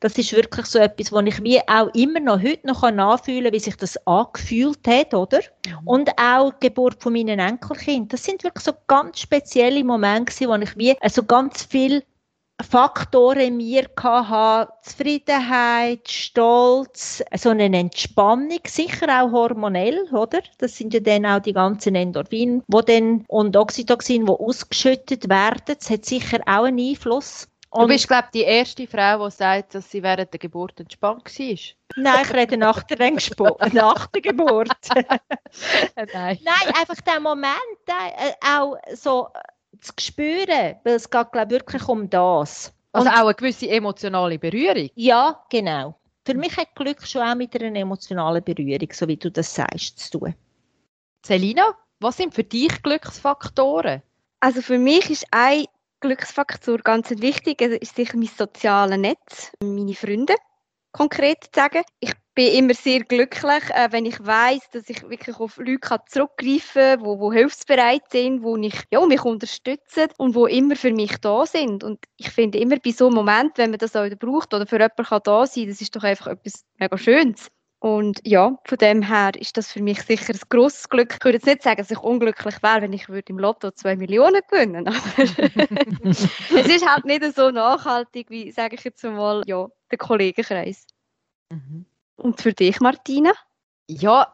Das 0.03 0.19
ist 0.19 0.33
wirklich 0.33 0.67
so 0.67 0.81
etwas, 0.81 1.13
wo 1.13 1.21
ich 1.21 1.41
wie 1.45 1.61
auch 1.69 1.87
immer 1.95 2.19
noch 2.19 2.43
heute 2.43 2.67
noch 2.67 2.83
nachfühlen 2.91 3.45
kann, 3.45 3.53
wie 3.53 3.61
sich 3.61 3.77
das 3.77 3.97
angefühlt 4.05 4.85
hat, 4.85 5.15
oder? 5.15 5.39
Mhm. 5.65 5.87
Und 5.87 6.11
auch 6.19 6.53
die 6.55 6.67
Geburt 6.67 7.01
von 7.01 7.13
meinen 7.13 7.39
Enkelkindern. 7.39 8.09
Das 8.09 8.25
sind 8.25 8.43
wirklich 8.43 8.65
so 8.65 8.73
ganz 8.89 9.21
spezielle 9.21 9.85
Momente, 9.85 10.49
wo 10.49 10.57
ich 10.57 10.77
wie 10.77 11.01
also 11.01 11.23
ganz 11.23 11.63
viel 11.63 12.03
Faktoren 12.69 13.41
in 13.41 13.57
mir 13.59 13.89
hatte, 13.97 14.73
Zufriedenheit, 14.83 16.09
Stolz, 16.09 17.23
so 17.37 17.51
eine 17.51 17.67
Entspannung, 17.67 18.61
sicher 18.67 19.07
auch 19.23 19.31
hormonell, 19.31 20.09
oder? 20.13 20.41
Das 20.59 20.77
sind 20.77 20.95
ja 20.95 21.01
dann 21.01 21.27
auch 21.27 21.41
die 21.41 21.53
ganzen 21.53 21.95
Endorphine, 21.95 22.63
wo 22.67 22.81
dann, 22.81 23.25
und 23.29 23.57
Oxytocin, 23.57 24.27
die 24.27 24.33
ausgeschüttet 24.33 25.29
werden. 25.29 25.77
Das 25.79 25.91
hat 25.91 26.05
sicher 26.05 26.41
auch 26.47 26.65
einen 26.65 26.81
Einfluss. 26.81 27.47
Und 27.73 27.85
du 27.85 27.89
bist, 27.89 28.07
glaube 28.07 28.25
ich, 28.27 28.31
die 28.33 28.47
erste 28.47 28.87
Frau, 28.87 29.27
die 29.27 29.35
sagt, 29.35 29.75
dass 29.75 29.91
sie 29.91 30.03
während 30.03 30.31
der 30.31 30.39
Geburt 30.39 30.79
entspannt 30.79 31.25
war. 31.25 31.57
Nein, 31.97 32.23
ich 32.23 32.35
rede 32.35 32.59
nach 32.59 32.83
der, 32.83 32.99
nach 33.73 34.07
der 34.09 34.21
Geburt. 34.21 34.69
Nein. 34.95 36.39
Nein, 36.43 36.75
einfach 36.79 37.01
der 37.01 37.19
Moment, 37.19 37.57
äh, 37.87 38.33
auch 38.47 38.77
so 38.93 39.29
zu 39.81 39.93
spüren, 39.99 40.77
weil 40.85 40.95
es 40.95 41.09
geht 41.09 41.33
glaube 41.33 41.51
wirklich 41.51 41.89
um 41.89 42.11
das. 42.11 42.75
Also 42.93 43.09
Und, 43.09 43.15
auch 43.15 43.25
eine 43.25 43.35
gewisse 43.35 43.71
emotionale 43.71 44.39
Berührung? 44.39 44.91
Ja, 44.95 45.43
genau. 45.49 45.99
Für 46.27 46.35
mich 46.35 46.55
hat 46.59 46.75
Glück 46.75 47.07
schon 47.07 47.23
auch 47.23 47.35
mit 47.35 47.59
einer 47.59 47.75
emotionalen 47.75 48.45
Berührung, 48.45 48.89
so 48.93 49.09
wie 49.09 49.17
du 49.17 49.31
das 49.31 49.55
sagst, 49.55 49.99
zu 49.99 50.19
tun. 50.19 50.35
Selina, 51.25 51.75
was 52.01 52.19
sind 52.19 52.35
für 52.35 52.45
dich 52.45 52.83
Glücksfaktoren? 52.83 54.03
Also 54.41 54.61
für 54.61 54.79
mich 54.79 55.09
ist 55.09 55.27
ein 55.31 55.65
Glücksfaktor 56.03 56.79
ganz 56.79 57.11
wichtig. 57.11 57.63
Es 57.63 57.79
ist 57.79 57.97
sicher 57.97 58.17
mein 58.19 58.29
soziales 58.29 58.99
Netz, 58.99 59.53
meine 59.63 59.95
Freunde 59.95 60.35
konkret 60.93 61.45
zu 61.45 61.51
sagen. 61.55 61.83
Ich 62.01 62.13
bin 62.35 62.53
immer 62.53 62.75
sehr 62.75 63.01
glücklich, 63.01 63.63
äh, 63.71 63.89
wenn 63.91 64.05
ich 64.07 64.25
weiß, 64.25 64.71
dass 64.73 64.89
ich 64.89 65.03
wirklich 65.09 65.39
auf 65.39 65.57
Leute 65.57 65.99
zurückgreifen 66.07 67.01
kann, 67.01 67.05
wo 67.05 67.33
hilfsbereit 67.33 68.03
sind, 68.11 68.43
wo 68.43 68.57
ich, 68.57 68.75
ja, 68.91 69.05
mich 69.07 69.23
unterstützen 69.25 70.09
und 70.19 70.35
wo 70.35 70.47
immer 70.47 70.77
für 70.77 70.93
mich 70.93 71.17
da 71.19 71.47
sind. 71.47 71.85
Und 71.85 72.05
ich 72.17 72.31
finde 72.31 72.59
immer 72.59 72.77
bei 72.77 72.91
so 72.91 73.07
einem 73.07 73.17
Moment, 73.17 73.59
wenn 73.59 73.71
man 73.71 73.79
das 73.79 73.97
auch 73.97 74.09
braucht 74.19 74.55
oder 74.55 74.67
für 74.67 74.77
jemanden 74.77 75.05
kann 75.05 75.21
da 75.25 75.47
sein, 75.47 75.69
das 75.69 75.81
ist 75.81 75.95
doch 75.97 76.05
einfach 76.05 76.29
etwas 76.29 76.65
mega 76.79 76.99
Schönes. 76.99 77.49
Und 77.83 78.21
ja, 78.25 78.57
von 78.65 78.79
dem 78.79 79.03
her 79.03 79.33
ist 79.37 79.57
das 79.57 79.73
für 79.73 79.83
mich 79.83 80.03
sicher 80.03 80.33
ein 80.33 80.41
grosses 80.49 80.89
Glück. 80.89 81.17
Ich 81.19 81.25
würde 81.25 81.39
jetzt 81.39 81.47
nicht 81.47 81.65
sagen, 81.65 81.79
dass 81.79 81.91
ich 81.91 81.99
unglücklich 81.99 82.63
wäre, 82.63 82.83
wenn 82.83 82.93
ich 82.93 83.09
würde 83.09 83.33
im 83.33 83.41
Lotto 83.41 83.73
zwei 83.73 83.97
Millionen 83.97 84.41
gewinnen 84.49 84.87
aber 84.87 84.97
es 86.05 86.69
ist 86.69 86.87
halt 86.87 87.05
nicht 87.07 87.25
so 87.35 87.51
nachhaltig, 87.51 88.31
wie, 88.31 88.53
sage 88.53 88.77
ich 88.77 88.85
jetzt 88.85 89.03
mal, 89.03 89.43
ja, 89.47 89.67
der 89.91 89.99
Kollegenkreis. 89.99 90.87
Mhm. 91.51 91.85
Und 92.15 92.41
für 92.41 92.53
dich, 92.53 92.79
Martina? 92.79 93.33
Ja, 93.89 94.33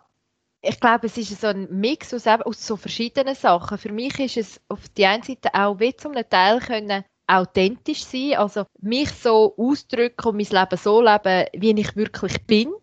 ich 0.60 0.78
glaube, 0.78 1.06
es 1.06 1.16
ist 1.16 1.40
so 1.40 1.46
ein 1.46 1.68
Mix 1.70 2.12
aus, 2.12 2.26
aus 2.26 2.66
so 2.66 2.76
verschiedenen 2.76 3.34
Sachen. 3.34 3.78
Für 3.78 3.92
mich 3.92 4.20
ist 4.20 4.36
es 4.36 4.60
auf 4.68 4.90
die 4.90 5.06
einen 5.06 5.22
Seite 5.22 5.54
auch 5.54 5.80
wie 5.80 5.96
zum 5.96 6.12
Teil 6.12 6.60
können 6.60 7.02
authentisch 7.26 8.04
sein, 8.04 8.34
also 8.34 8.66
mich 8.82 9.10
so 9.10 9.54
ausdrücken 9.56 10.28
und 10.28 10.36
mein 10.36 10.60
Leben 10.60 10.76
so 10.76 11.00
leben, 11.00 11.46
wie 11.54 11.80
ich 11.80 11.96
wirklich 11.96 12.46
bin 12.46 12.74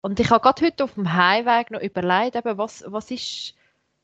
und 0.00 0.20
ich 0.20 0.30
habe 0.30 0.42
gerade 0.42 0.64
heute 0.64 0.84
auf 0.84 0.94
dem 0.94 1.12
Heimweg 1.12 1.70
noch 1.70 1.80
überlegt, 1.80 2.36
eben, 2.36 2.58
was, 2.58 2.84
was, 2.86 3.10
ist, 3.10 3.54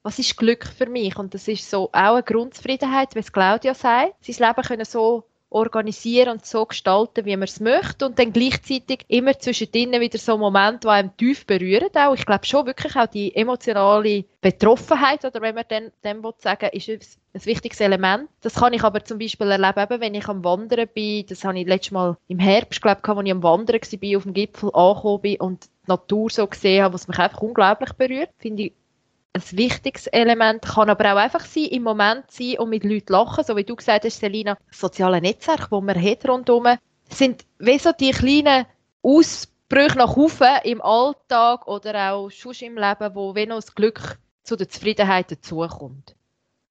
was 0.03 0.19
ist 0.19 0.37
Glück 0.37 0.67
für 0.67 0.87
mich? 0.87 1.17
Und 1.17 1.35
das 1.35 1.49
ist 1.49 1.71
so 1.71 1.89
auch 1.93 2.15
eine 2.15 2.23
Grundzufriedenheit, 2.23 3.15
wie 3.15 3.21
es 3.21 3.33
Claudia 3.33 3.75
sagt. 3.75 4.25
Sein 4.25 4.49
Leben 4.49 4.67
können 4.67 4.85
so 4.85 5.25
organisieren 5.55 6.31
und 6.31 6.45
so 6.45 6.67
gestalten, 6.67 7.25
wie 7.25 7.37
man 7.37 7.45
es 7.45 7.61
möchte 7.61 8.07
und 8.07 8.19
dann 8.19 8.33
gleichzeitig 8.33 9.05
immer 9.09 9.39
zwischendrin 9.39 9.93
wieder 10.01 10.19
so 10.19 10.37
Momente, 10.37 10.81
die 10.81 10.89
einem 10.89 11.17
tief 11.17 11.47
berühren 11.47 11.91
auch. 11.95 12.15
Ich 12.15 12.27
glaube 12.27 12.45
schon 12.45 12.67
wirklich 12.67 12.97
auch 12.97 13.07
die 13.07 13.35
emotionale 13.37 14.25
Betroffenheit 14.41 15.25
oder 15.25 15.41
wenn 15.41 15.55
man 15.55 15.65
dann 15.69 15.93
dem 16.03 16.23
sagen 16.39 16.71
ist 16.73 17.19
ein 17.35 17.45
wichtiges 17.47 17.81
Element. 17.81 18.29
Das 18.41 18.55
kann 18.55 18.73
ich 18.73 18.83
aber 18.83 19.05
zum 19.05 19.19
Beispiel 19.19 19.51
erleben, 19.51 20.01
wenn 20.01 20.15
ich 20.15 20.29
am 20.29 20.45
Wandern 20.45 20.89
bin. 20.93 21.27
Das 21.27 21.45
habe 21.45 21.59
ich 21.59 21.67
letztes 21.67 21.93
Mal 21.93 22.17
im 22.29 22.39
Herbst, 22.39 22.83
glaube 22.83 23.01
ich, 23.03 23.09
als 23.09 23.25
ich 23.25 23.33
am 23.33 23.43
Wandern 23.43 23.81
war, 23.81 24.17
auf 24.17 24.23
dem 24.25 24.35
Gipfel 24.35 24.71
angekommen 24.73 25.21
bin 25.23 25.37
und 25.37 25.65
die 25.65 25.89
Natur 25.89 26.31
so 26.31 26.47
gesehen 26.47 26.83
habe, 26.83 26.95
was 26.95 27.09
mich 27.09 27.19
einfach 27.19 27.41
unglaublich 27.41 27.93
berührt. 27.93 28.31
Finde 28.39 28.65
ich 28.65 28.73
ein 29.35 29.59
wichtiges 29.59 30.07
Element, 30.07 30.63
kann 30.63 30.91
aber 30.91 31.13
auch 31.13 31.19
einfach 31.19 31.45
sein, 31.45 31.65
im 31.65 31.83
Moment 31.83 32.31
sein 32.31 32.59
und 32.59 32.71
mit 32.71 32.85
Leuten 32.85 33.13
lachen, 33.13 33.45
so 33.45 33.57
wie 33.57 33.65
du 33.65 33.75
gesagt 33.75 34.05
hast, 34.05 34.21
Selina, 34.21 34.57
soziale 34.71 35.21
Netzwerke, 35.21 35.69
die 35.71 35.81
man 35.81 36.01
hat 36.01 36.29
rundherum, 36.29 36.79
sind 37.11 37.45
wie 37.59 37.79
so 37.79 37.91
die 37.93 38.13
kleinen 38.13 38.67
Ausbrüche 39.03 39.99
nach 39.99 40.17
oben 40.17 40.59
im 40.63 40.81
Alltag 40.81 41.67
oder 41.67 42.13
auch 42.13 42.31
schon 42.31 42.55
im 42.61 42.77
Leben, 42.77 43.15
wo 43.15 43.35
wenn 43.35 43.49
das 43.49 43.75
Glück 43.75 44.19
zu 44.45 44.57
der 44.57 44.69
Zufriedenheit 44.69 45.31
dazukommt. 45.33 46.15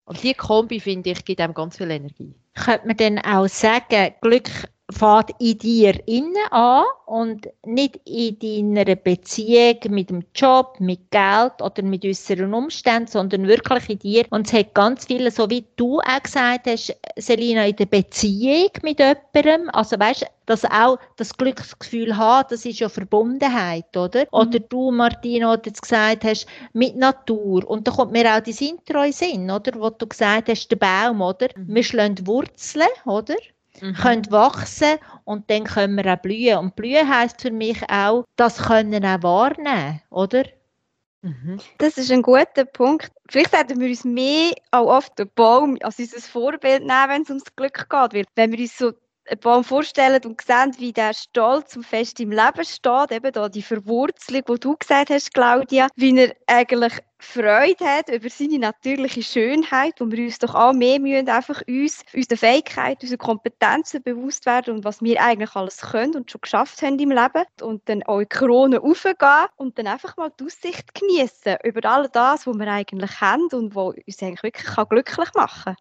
Und 0.06 0.24
diese 0.24 0.36
Kombi, 0.36 0.80
finde 0.80 1.12
ich, 1.12 1.26
gibt 1.26 1.42
einem 1.42 1.54
ganz 1.54 1.78
viel 1.78 1.92
Energie. 1.92 2.34
Könnte 2.54 2.88
man 2.88 2.98
dann 2.98 3.20
auch 3.20 3.48
sagen, 3.48 4.14
Glück 4.22 4.50
fährt 4.94 5.32
in 5.40 5.58
dir 5.58 6.08
innen 6.08 6.36
an 6.52 6.86
und 7.06 7.48
nicht 7.66 8.00
in 8.06 8.76
deiner 8.76 8.96
Beziehung 8.96 9.78
mit 9.90 10.10
dem 10.10 10.24
Job, 10.34 10.80
mit 10.80 11.12
Geld 11.12 11.62
oder 11.62 11.84
mit 11.84 12.06
äußeren 12.06 12.54
Umständen, 12.54 13.08
sondern 13.08 13.48
wirklich 13.48 13.90
in 13.90 14.00
dir. 14.00 14.26
Und 14.30 14.48
es 14.48 14.54
hat 14.54 14.74
ganz 14.74 15.06
viele, 15.06 15.32
so 15.32 15.50
wie 15.50 15.66
du 15.76 16.00
auch 16.00 16.24
gesagt 16.24 16.68
hast, 16.68 16.96
Selina, 17.18 17.66
in 17.66 17.76
der 17.76 17.86
Beziehung 17.86 18.70
mit 18.82 19.00
jemandem, 19.00 19.70
also 19.72 20.00
weißt, 20.00 20.26
dass 20.46 20.66
auch 20.66 20.98
das 21.16 21.38
Glücksgefühl 21.38 22.18
hat, 22.18 22.52
das 22.52 22.66
ist 22.66 22.80
ja 22.80 22.90
Verbundenheit, 22.90 23.96
oder? 23.96 24.22
Mhm. 24.22 24.28
Oder 24.32 24.60
du, 24.60 24.92
Martina, 24.92 25.56
die 25.58 25.70
jetzt 25.70 25.82
gesagt 25.82 26.24
hast, 26.24 26.48
mit 26.74 26.96
Natur. 26.96 27.68
Und 27.70 27.88
da 27.88 27.92
kommt 27.92 28.12
mir 28.12 28.36
auch 28.36 28.42
das 28.42 28.62
Intro 28.62 29.04
in 29.04 29.14
Sinn, 29.14 29.52
oder? 29.52 29.72
Wo 29.80 29.90
du 29.90 30.08
gesagt 30.08 30.50
hast, 30.50 30.68
der 30.68 30.76
Baum, 30.76 31.22
oder? 31.22 31.48
Mhm. 31.56 31.76
Wir 31.76 31.84
schlagen 31.84 32.28
Wurzeln, 32.28 32.88
oder? 33.06 33.36
Mhm. 33.82 33.94
können 33.94 34.32
wachsen 34.32 34.98
und 35.24 35.50
dann 35.50 35.64
können 35.64 35.96
wir 35.96 36.14
auch 36.14 36.22
blühen. 36.22 36.58
Und 36.58 36.76
blühen 36.76 37.08
heisst 37.08 37.42
für 37.42 37.52
mich 37.52 37.82
auch, 37.90 38.26
das 38.36 38.58
können 38.64 39.06
auch 39.06 39.24
wahrnehmen, 39.24 40.02
oder? 40.10 40.44
Mhm. 41.24 41.60
Das 41.78 41.98
ist 41.98 42.12
ein 42.12 42.22
guter 42.22 42.66
Punkt. 42.66 43.12
Vielleicht 43.30 43.52
sollten 43.52 43.80
wir 43.80 43.88
uns 43.88 44.04
mehr 44.04 44.54
auch 44.72 44.88
oft 44.88 45.18
den 45.18 45.30
Baum 45.36 45.78
als 45.82 45.98
unser 45.98 46.20
Vorbild 46.20 46.82
nehmen, 46.82 47.10
wenn 47.10 47.22
es 47.22 47.30
ums 47.30 47.56
Glück 47.56 47.90
geht. 47.90 48.14
Weil 48.14 48.26
wenn 48.36 48.52
wir 48.52 48.60
uns 48.60 48.78
so 48.78 48.92
einen 49.26 49.40
Baum 49.40 49.64
vorstellen 49.64 50.22
und 50.26 50.42
sehen, 50.42 50.76
wie 50.80 50.92
der 50.92 51.14
stolz 51.14 51.78
und 51.78 51.86
fest 51.86 52.20
im 52.20 52.32
Leben 52.32 52.66
steht, 52.66 53.12
eben 53.12 53.32
da 53.32 53.48
die 53.48 53.62
Verwurzelung, 53.62 54.44
die 54.50 54.60
du 54.60 54.76
gesagt 54.76 55.12
hast, 55.12 55.34
Claudia, 55.34 55.88
wie 55.96 56.18
er 56.18 56.36
eigentlich 56.48 57.00
Freude 57.24 57.86
hat 57.86 58.10
über 58.10 58.30
seine 58.30 58.60
natürliche 58.60 59.24
Schönheit, 59.24 59.94
wo 60.00 60.12
wir 60.12 60.26
uns 60.26 60.40
doch 60.40 60.54
auch 60.54 60.74
mehr 60.74 61.00
müssen, 61.00 61.30
einfach 61.30 61.62
uns, 61.68 62.04
unsere 62.14 62.38
Fähigkeit, 62.38 63.02
unsere 63.02 63.18
Kompetenzen 63.18 64.04
bewusst 64.04 64.46
werden 64.46 64.76
und 64.76 64.84
was 64.84 65.02
wir 65.02 65.22
eigentlich 65.22 65.56
alles 65.56 65.78
können 65.78 66.16
und 66.16 66.30
schon 66.30 66.42
geschafft 66.42 66.82
haben 66.82 67.00
im 67.00 67.12
Leben 67.12 67.46
und 67.62 67.88
dann 67.88 68.04
auch 68.04 68.20
in 68.20 68.28
die 68.30 68.36
Krone 68.36 68.78
raufgehen 68.80 69.48
und 69.56 69.80
dann 69.80 69.88
einfach 69.88 70.18
mal 70.18 70.32
die 70.38 70.46
Aussicht 70.46 70.94
genießen 70.94 71.58
über 71.64 71.90
all 71.90 72.10
das, 72.10 72.46
was 72.46 72.60
wir 72.60 72.68
eigentlich 72.68 73.22
haben 73.22 73.48
und 73.54 73.74
was 73.74 73.96
uns 73.96 74.22
eigentlich 74.22 74.44
wirklich 74.44 74.90
glücklich 74.90 75.34
machen 75.34 75.64
kann 75.64 75.76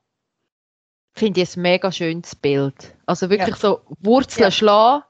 finde 1.14 1.42
ich 1.42 1.56
ein 1.56 1.62
mega 1.62 1.92
schönes 1.92 2.34
Bild. 2.34 2.96
Also 3.06 3.28
wirklich 3.28 3.56
ja. 3.56 3.60
so 3.60 3.82
Wurzeln 4.00 4.44
ja. 4.44 4.50
schlagen, 4.50 5.04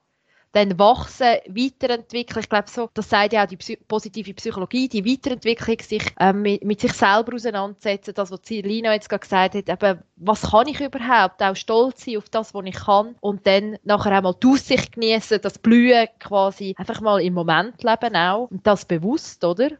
dann 0.52 0.78
wachsen, 0.78 1.38
weiterentwickeln. 1.48 2.40
Ich 2.40 2.48
glaube, 2.48 2.68
so, 2.68 2.90
das 2.92 3.08
sagt 3.08 3.32
ja 3.32 3.44
auch 3.44 3.48
die 3.48 3.56
Psy 3.56 3.78
positive 3.88 4.34
Psychologie, 4.34 4.88
die 4.88 5.04
Weiterentwicklung, 5.04 5.78
sich 5.80 6.04
ähm, 6.20 6.42
mit, 6.42 6.62
mit, 6.64 6.80
sich 6.80 6.92
selber 6.92 7.34
auseinandersetzen. 7.34 8.14
Das, 8.14 8.30
was 8.30 8.40
Lina 8.48 8.92
jetzt 8.92 9.08
gerade 9.08 9.20
gesagt 9.20 9.54
hat, 9.54 9.68
eben, 9.68 10.02
was 10.16 10.42
kann 10.42 10.68
ich 10.68 10.80
überhaupt? 10.80 11.42
Auch 11.42 11.56
stolz 11.56 12.04
sein 12.04 12.18
auf 12.18 12.28
das, 12.28 12.52
was 12.54 12.66
ich 12.66 12.74
kann. 12.74 13.16
Und 13.20 13.46
dann 13.46 13.78
nachher 13.82 14.12
einmal 14.12 14.34
die 14.42 14.46
Aussicht 14.46 14.92
genießen, 14.92 15.40
das 15.40 15.58
Blühen 15.58 16.08
quasi 16.18 16.74
einfach 16.76 17.00
mal 17.00 17.22
im 17.22 17.34
Moment 17.34 17.82
leben 17.82 18.14
auch. 18.14 18.50
Und 18.50 18.66
das 18.66 18.84
bewusst, 18.84 19.42
oder? 19.44 19.70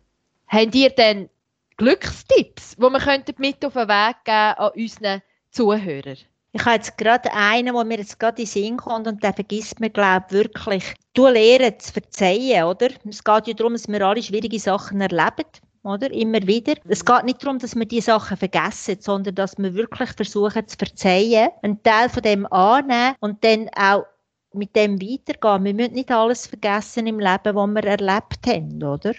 Habt 0.49 0.75
ihr 0.75 0.91
denn 0.91 1.29
Glückstipps, 1.77 2.77
die 2.77 2.83
wir 2.83 2.91
mit 2.91 3.65
auf 3.65 3.73
den 3.75 3.89
Weg 3.89 4.17
geben 4.25 4.55
an 4.57 4.71
unseren 4.75 5.23
Zuhörer? 5.51 6.17
Ich 6.55 6.67
habe 6.67 6.77
jetzt 6.77 6.99
gerade 6.99 7.33
einen, 7.33 7.75
der 7.75 7.85
mir 7.85 7.99
jetzt 7.99 8.21
gerade 8.21 8.43
in 8.43 8.47
den 8.47 8.53
Sinn 8.53 8.77
kommt 8.77 9.07
und 9.07 9.23
der 9.23 9.33
vergisst 9.33 9.81
mir, 9.81 9.89
glaube 9.89 10.27
ich, 10.29 10.33
wirklich. 10.35 10.95
Du 11.15 11.27
lernst 11.27 11.87
zu 11.87 11.93
verzeihen, 11.95 12.65
oder? 12.65 12.89
Es 13.09 13.25
geht 13.25 13.47
ja 13.47 13.55
darum, 13.55 13.73
dass 13.73 13.89
wir 13.89 14.07
alle 14.07 14.23
schwierige 14.23 14.59
Sachen 14.59 15.01
erleben, 15.01 15.49
oder? 15.83 16.11
Immer 16.11 16.47
wieder. 16.47 16.75
Es 16.87 17.07
geht 17.07 17.25
nicht 17.25 17.43
darum, 17.43 17.59
dass 17.59 17.75
wir 17.75 17.87
die 17.87 18.03
Sachen 18.03 18.37
vergessen, 18.37 18.99
sondern 19.01 19.35
dass 19.35 19.57
wir 19.57 19.73
wirklich 19.73 20.11
versuchen 20.11 20.69
zu 20.69 20.77
verzeihen, 20.77 21.49
einen 21.63 21.83
Teil 21.83 22.11
von 22.11 22.23
dem 22.23 22.47
annehmen 22.53 23.17
und 23.21 23.43
dann 23.43 23.71
auch 23.75 24.05
mit 24.53 24.77
dem 24.77 25.01
weitergehen. 25.01 25.65
Wir 25.65 25.75
müssen 25.75 25.95
nicht 25.95 26.11
alles 26.11 26.47
vergessen 26.47 27.07
im 27.07 27.19
Leben, 27.19 27.55
was 27.55 27.69
wir 27.69 27.85
erlebt 27.85 28.47
haben, 28.47 28.83
oder? 28.83 29.15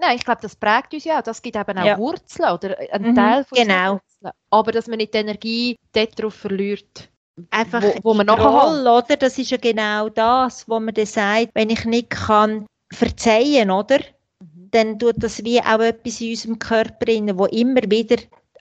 Nein, 0.00 0.16
ich 0.16 0.24
glaube, 0.24 0.40
das 0.40 0.56
prägt 0.56 0.94
uns 0.94 1.04
ja. 1.04 1.22
Das 1.22 1.42
gibt 1.42 1.56
eben 1.56 1.78
auch 1.78 1.84
ja. 1.84 1.98
Wurzeln 1.98 2.52
oder 2.52 2.76
einen 2.92 3.10
mhm, 3.10 3.14
Teil 3.14 3.44
von 3.44 3.58
genau. 3.58 3.92
Wurzeln. 3.94 4.32
Aber 4.50 4.72
dass 4.72 4.86
man 4.86 4.98
nicht 4.98 5.14
die 5.14 5.18
Energie 5.18 5.76
darauf 5.92 6.34
verliert, 6.34 7.12
Einfach 7.50 7.82
wo, 7.82 7.94
wo 8.02 8.14
man 8.14 8.28
Roll, 8.28 8.86
oder? 8.86 9.16
Das 9.16 9.38
ist 9.38 9.50
ja 9.50 9.56
genau 9.56 10.08
das, 10.10 10.68
wo 10.68 10.78
man 10.78 10.94
dann 10.94 11.06
sagt, 11.06 11.50
wenn 11.54 11.70
ich 11.70 11.84
nicht 11.84 12.10
kann 12.10 12.66
verzeihen, 12.92 13.70
oder? 13.70 13.98
Mhm. 14.40 14.68
Dann 14.70 14.98
tut 14.98 15.14
das 15.18 15.42
wie 15.42 15.60
auch 15.60 15.80
etwas 15.80 16.20
in 16.20 16.30
unserem 16.30 16.58
Körper 16.58 17.08
rein, 17.08 17.38
wo 17.38 17.46
immer 17.46 17.82
wieder 17.88 18.16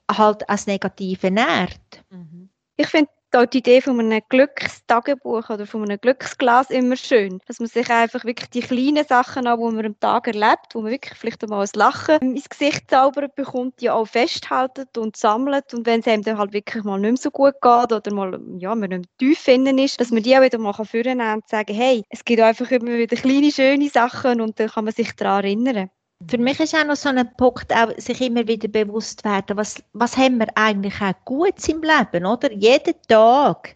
halt 0.10 0.48
als 0.50 0.68
Negative 0.68 1.32
nährt. 1.32 2.04
Mhm. 2.10 2.50
Ich 2.78 2.88
finde 2.88 3.10
da 3.32 3.46
die 3.46 3.60
Idee 3.60 3.82
von 3.82 4.00
einem 4.00 4.22
Glückstagebuch 4.30 5.50
oder 5.50 5.66
von 5.66 5.84
einem 5.84 6.00
Glücksglas 6.00 6.70
immer 6.70 6.98
schön. 6.98 7.40
Dass 7.48 7.60
man 7.60 7.70
sich 7.70 7.90
einfach 7.90 8.26
wirklich 8.26 8.50
die 8.50 8.60
kleinen 8.60 9.06
Sachen 9.06 9.48
an, 9.48 9.60
die 9.60 9.76
man 9.76 9.86
am 9.86 10.00
Tag 10.00 10.28
erlebt, 10.28 10.74
wo 10.74 10.82
man 10.82 10.92
wirklich 10.92 11.18
vielleicht 11.18 11.44
einmal 11.44 11.64
ein 11.64 11.70
Lachen 11.74 12.36
ins 12.36 12.50
Gesicht 12.50 12.90
zaubert 12.90 13.36
bekommt, 13.36 13.80
die 13.80 13.90
auch 13.90 14.06
festhaltet 14.06 14.98
und 14.98 15.16
sammelt. 15.16 15.74
Und 15.74 15.86
wenn 15.86 16.02
es 16.02 16.08
einem 16.08 16.24
dann 16.24 16.38
halt 16.38 16.54
wirklich 16.54 16.84
mal 16.84 17.00
nicht 17.00 17.12
mehr 17.12 17.18
so 17.18 17.32
gut 17.32 17.56
geht 17.62 17.94
oder 17.94 18.14
mal, 18.14 18.40
ja, 18.58 18.76
man 18.76 18.90
nicht 18.90 19.10
tief 19.18 19.40
finden 19.40 19.78
ist, 19.78 20.00
dass 20.00 20.12
man 20.12 20.24
die 20.24 20.36
auch 20.38 20.42
wieder 20.42 20.58
mal 20.58 20.74
vornehmen 20.74 21.36
und 21.36 21.48
sagen, 21.48 21.74
hey, 21.74 22.04
es 22.10 22.26
gibt 22.26 22.42
einfach 22.42 22.70
immer 22.72 22.98
wieder 22.98 23.16
kleine, 23.16 23.52
schöne 23.52 23.90
Sachen 23.90 24.42
und 24.42 24.60
dann 24.60 24.70
kann 24.70 24.86
man 24.86 24.94
sich 24.94 25.16
daran 25.16 25.46
erinnern. 25.46 25.90
Für 26.30 26.38
mich 26.38 26.60
ist 26.60 26.76
auch 26.76 26.86
noch 26.86 26.96
so 26.96 27.10
ein 27.10 27.34
Punkt, 27.36 27.74
auch 27.74 27.92
sich 27.98 28.22
immer 28.22 28.48
wieder 28.48 28.68
bewusst 28.68 29.24
werden, 29.24 29.58
was, 29.58 29.84
was 29.94 30.18
haben 30.18 30.40
wir 30.40 30.48
eigentlich 30.56 31.02
auch 31.02 31.14
Gutes 31.26 31.68
im 31.70 31.82
Leben, 31.82 32.26
oder? 32.26 32.52
Jeden 32.52 32.96
Tag, 33.08 33.76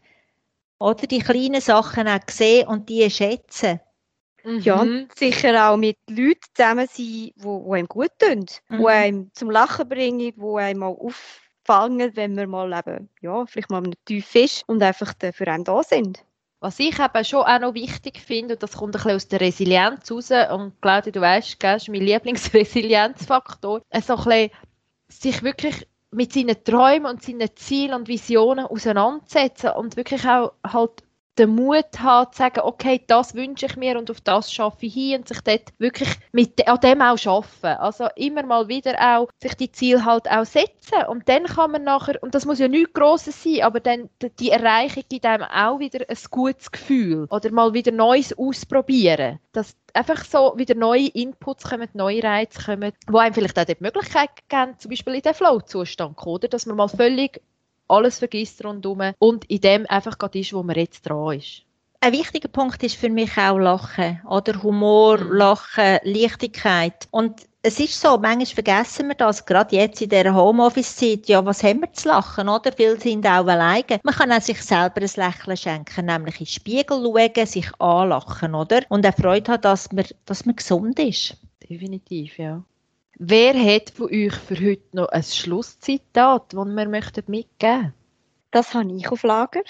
oder? 0.80 1.08
Die 1.08 1.20
kleinen 1.20 1.62
Sachen 1.62 2.08
auch 2.08 2.20
sehen 2.30 2.68
und 2.68 2.90
die 2.90 3.10
schätzen. 3.10 3.80
Mhm. 4.44 4.60
Ja, 4.60 4.86
sicher 5.16 5.70
auch 5.70 5.78
mit 5.78 5.98
Leuten 6.08 6.40
zusammen 6.54 6.88
sein, 6.88 6.96
die, 6.98 7.34
die 7.36 7.72
einem 7.72 7.88
gut 7.88 8.12
tun, 8.20 8.46
mhm. 8.70 8.78
die 8.78 8.88
einem 8.88 9.32
zum 9.34 9.50
Lachen 9.50 9.90
bringen, 9.90 10.20
die 10.20 10.36
einem 10.58 10.84
auch 10.84 11.00
auf, 11.00 11.42
fangen, 11.66 12.16
wenn 12.16 12.38
wir 12.38 12.48
mal 12.48 12.72
eben, 12.72 13.10
ja, 13.22 13.46
vielleicht 13.48 13.72
mal 13.72 13.78
einem 13.78 13.94
Tief 14.06 14.36
ist 14.36 14.64
und 14.68 14.84
einfach 14.84 15.14
für 15.34 15.48
einen 15.48 15.64
da 15.64 15.82
sind. 15.82 16.24
Was 16.66 16.80
ich 16.80 16.98
eben 16.98 17.24
schon 17.24 17.44
auch 17.44 17.60
noch 17.60 17.76
wichtig 17.76 18.20
finde, 18.20 18.56
und 18.56 18.64
das 18.64 18.72
kommt 18.72 18.96
ein 18.96 18.98
bisschen 18.98 19.16
aus 19.16 19.28
der 19.28 19.40
Resilienz 19.40 20.12
raus, 20.12 20.32
und 20.32 20.82
Claudia, 20.82 21.12
du 21.12 21.22
weißt, 21.22 21.62
das 21.62 21.84
ist 21.84 21.90
mein 21.90 22.02
Lieblingsresilienzfaktor, 22.02 23.84
so 24.02 24.16
ein 24.16 24.24
bisschen 24.24 24.50
sich 25.08 25.44
wirklich 25.44 25.88
mit 26.10 26.34
seinen 26.34 26.64
Träumen 26.64 27.06
und 27.06 27.22
seinen 27.22 27.56
Zielen 27.56 27.94
und 27.94 28.08
Visionen 28.08 28.66
auseinandersetzen 28.66 29.74
und 29.76 29.96
wirklich 29.96 30.28
auch 30.28 30.54
halt 30.66 31.04
den 31.38 31.50
Mut 31.56 32.00
haben, 32.00 32.32
zu 32.32 32.38
sagen, 32.38 32.62
okay, 32.62 33.02
das 33.08 33.36
wünsche 33.36 33.66
ich 33.66 33.76
mir 33.76 33.98
und 33.98 34.10
auf 34.10 34.22
das 34.22 34.52
schaffe 34.52 34.86
ich 34.86 34.94
hin 34.94 35.20
und 35.20 35.28
sich 35.28 35.42
dort 35.42 35.74
wirklich 35.78 36.10
mit, 36.32 36.68
an 36.68 36.80
dem 36.80 37.02
auch 37.02 37.18
schaffen. 37.18 37.72
Also 37.72 38.08
immer 38.16 38.44
mal 38.44 38.68
wieder 38.68 38.96
auch 39.00 39.30
sich 39.42 39.56
die 39.56 39.72
Ziele 39.72 40.06
halt 40.06 40.30
auch 40.30 40.46
setzen 40.46 41.04
und 41.10 41.28
dann 41.28 41.46
kann 41.46 41.72
man 41.72 41.84
nachher, 41.84 42.22
und 42.22 42.36
das 42.36 42.46
muss 42.46 42.60
ja 42.60 42.68
nichts 42.68 42.94
Grosses 42.94 43.44
sein, 43.44 43.62
aber 43.62 43.80
dann 43.80 44.10
die 44.40 44.52
Erreichung 44.52 45.04
gibt 45.10 45.26
einem 45.26 45.44
auch 45.44 45.80
wieder 45.80 46.06
ein 46.08 46.18
gutes 46.30 46.72
Gefühl 46.72 47.28
oder 47.30 47.52
mal 47.52 47.74
wieder 47.74 47.92
Neues 47.92 48.38
ausprobieren. 48.38 49.40
Dass 49.52 49.76
einfach 49.94 50.24
so 50.26 50.54
wieder 50.58 50.76
neue 50.76 51.08
Inputs 51.08 51.64
kommen, 51.64 51.90
neue 51.94 52.24
Reize 52.24 52.62
kommen, 52.62 52.92
wo 53.08 53.18
einem 53.18 53.34
vielleicht 53.34 53.58
auch 53.58 53.66
die 53.66 53.78
Möglichkeit 53.80 54.30
geben, 54.50 54.76
zum 54.78 54.90
Beispiel 54.90 55.16
in 55.16 55.22
den 55.22 55.34
Flow-Zustand 55.34 56.18
zu 56.18 56.24
kommen, 56.24 56.50
dass 56.50 56.66
man 56.66 56.78
mal 56.78 56.88
völlig 56.88 57.42
alles 57.88 58.20
vergisst 58.20 58.64
rundherum 58.64 59.14
und 59.20 59.46
in 59.46 59.62
dem 59.62 59.86
einfach 59.88 60.18
gerade 60.18 60.40
ist, 60.40 60.54
wo 60.54 60.64
man 60.64 60.76
jetzt 60.76 61.04
dran 61.04 61.38
ist. 61.38 61.64
Ein 62.02 62.14
wichtiger 62.14 62.50
Punkt 62.50 62.84
ist 62.84 62.98
für 62.98 63.10
mich 63.10 63.36
auch 63.38 63.58
Lachen, 63.58 64.22
oder 64.30 64.62
Humor, 64.62 65.18
mhm. 65.18 65.32
Lachen, 65.34 65.98
Leichtigkeit. 66.04 67.08
Und 67.10 67.48
es 67.64 67.80
ist 67.80 68.00
so, 68.00 68.20
manchmal 68.20 68.46
vergessen 68.46 69.08
wir 69.08 69.16
das, 69.16 69.44
gerade 69.44 69.76
jetzt 69.76 70.00
in 70.00 70.10
dieser 70.10 70.36
Homeoffice-Zeit, 70.36 71.28
ja, 71.28 71.44
was 71.44 71.64
haben 71.64 71.82
wir 71.82 71.92
zu 71.94 72.10
lachen, 72.10 72.48
oder? 72.48 72.72
Viele 72.72 73.00
sind 73.00 73.26
auch 73.26 73.48
alleine. 73.48 74.00
Man 74.04 74.14
kann 74.14 74.32
auch 74.32 74.42
sich 74.42 74.62
selber 74.62 75.02
ein 75.02 75.10
Lächeln 75.16 75.58
schenken, 75.58 76.06
nämlich 76.06 76.40
in 76.40 76.46
den 76.46 76.52
Spiegel 76.52 77.02
schauen, 77.02 77.48
sich 77.48 77.72
anlachen, 77.80 78.54
oder? 78.54 78.82
Und 78.90 79.08
auch 79.08 79.16
Freude 79.16 79.54
haben, 79.54 79.62
dass 79.62 79.92
man, 79.92 80.06
dass 80.26 80.46
man 80.46 80.56
gesund 80.56 81.00
ist. 81.00 81.38
Definitiv, 81.68 82.38
ja. 82.38 82.64
Wer 83.18 83.54
hat 83.54 83.92
von 83.92 84.08
euch 84.08 84.36
für 84.36 84.60
heute 84.60 84.84
noch 84.92 85.08
ein 85.08 85.24
Schlusszitat, 85.24 86.54
das 86.54 86.66
wir 86.66 86.90
möchten 86.90 87.24
mitgeben 87.28 87.94
Das 88.52 88.74
habe 88.74 88.92
ich 88.92 89.10
auf 89.10 89.24
Lager. 89.24 89.64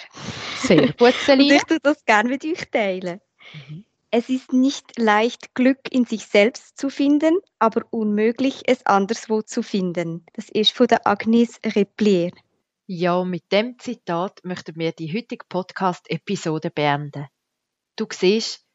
Sehr 0.57 0.93
gut, 0.93 1.13
Celine. 1.25 1.53
Und 1.53 1.61
ich 1.61 1.69
würde 1.69 1.79
das 1.83 2.05
gerne 2.05 2.29
mit 2.29 2.43
euch 2.43 2.69
teilen. 2.71 3.21
Mhm. 3.69 3.85
Es 4.09 4.29
ist 4.29 4.51
nicht 4.51 4.97
leicht, 4.97 5.53
Glück 5.53 5.91
in 5.91 6.05
sich 6.05 6.25
selbst 6.25 6.77
zu 6.77 6.89
finden, 6.89 7.39
aber 7.59 7.83
unmöglich, 7.91 8.63
es 8.65 8.85
anderswo 8.85 9.41
zu 9.41 9.61
finden. 9.61 10.25
Das 10.33 10.49
ist 10.49 10.71
von 10.71 10.87
der 10.87 11.05
Agnes 11.05 11.59
Replier. 11.63 12.31
Ja, 12.87 13.23
mit 13.25 13.51
dem 13.51 13.77
Zitat 13.77 14.39
möchten 14.43 14.75
wir 14.77 14.91
die 14.91 15.13
heutige 15.13 15.45
Podcast-Episode 15.49 16.71
beenden. 16.71 17.27
Du 17.95 18.07
siehst, 18.11 18.65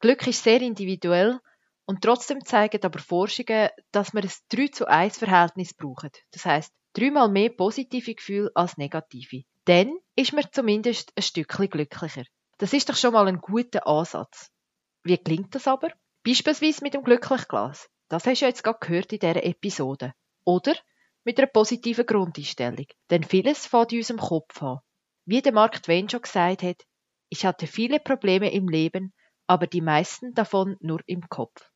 Glück 0.00 0.26
ist 0.26 0.44
sehr 0.44 0.62
individuell 0.62 1.40
und 1.86 2.02
trotzdem 2.02 2.44
zeigen 2.44 2.82
aber 2.82 2.98
Forschungen, 2.98 3.68
dass 3.92 4.14
wir 4.14 4.22
ein 4.22 4.30
3 4.48 4.68
zu 4.68 4.86
1 4.86 5.18
Verhältnis 5.18 5.74
brauchen. 5.74 6.10
Das 6.32 6.44
heißt, 6.44 6.72
dreimal 6.94 7.28
mehr 7.28 7.50
positive 7.50 8.14
Gefühle 8.14 8.50
als 8.54 8.76
negative. 8.76 9.42
Dann 9.64 9.98
ist 10.16 10.32
man 10.32 10.44
zumindest 10.52 11.12
ein 11.16 11.22
Stückchen 11.22 11.68
glücklicher. 11.68 12.24
Das 12.58 12.72
ist 12.72 12.88
doch 12.88 12.96
schon 12.96 13.12
mal 13.12 13.28
ein 13.28 13.38
guter 13.38 13.86
Ansatz. 13.86 14.50
Wie 15.02 15.18
klingt 15.18 15.54
das 15.54 15.66
aber? 15.66 15.90
Beispielsweise 16.24 16.82
mit 16.82 16.94
dem 16.94 17.04
Glücklichglas. 17.04 17.88
Das 18.08 18.26
hast 18.26 18.40
du 18.40 18.46
jetzt 18.46 18.62
gerade 18.62 18.78
gehört 18.80 19.12
in 19.12 19.18
dieser 19.18 19.44
Episode. 19.44 20.14
Oder 20.44 20.74
mit 21.24 21.38
einer 21.38 21.48
positiven 21.48 22.06
Grundeinstellung. 22.06 22.86
Denn 23.10 23.24
vieles 23.24 23.66
fängt 23.66 23.92
in 23.92 23.98
unserem 23.98 24.20
Kopf 24.20 24.62
an. 24.62 24.80
Wie 25.26 25.42
der 25.42 25.52
Mark 25.52 25.82
Twain 25.82 26.08
schon 26.08 26.22
gesagt 26.22 26.62
hat, 26.62 26.82
ich 27.30 27.44
hatte 27.44 27.66
viele 27.66 27.98
Probleme 27.98 28.52
im 28.52 28.68
Leben, 28.68 29.12
aber 29.46 29.66
die 29.66 29.80
meisten 29.80 30.34
davon 30.34 30.76
nur 30.80 31.00
im 31.06 31.28
Kopf. 31.28 31.70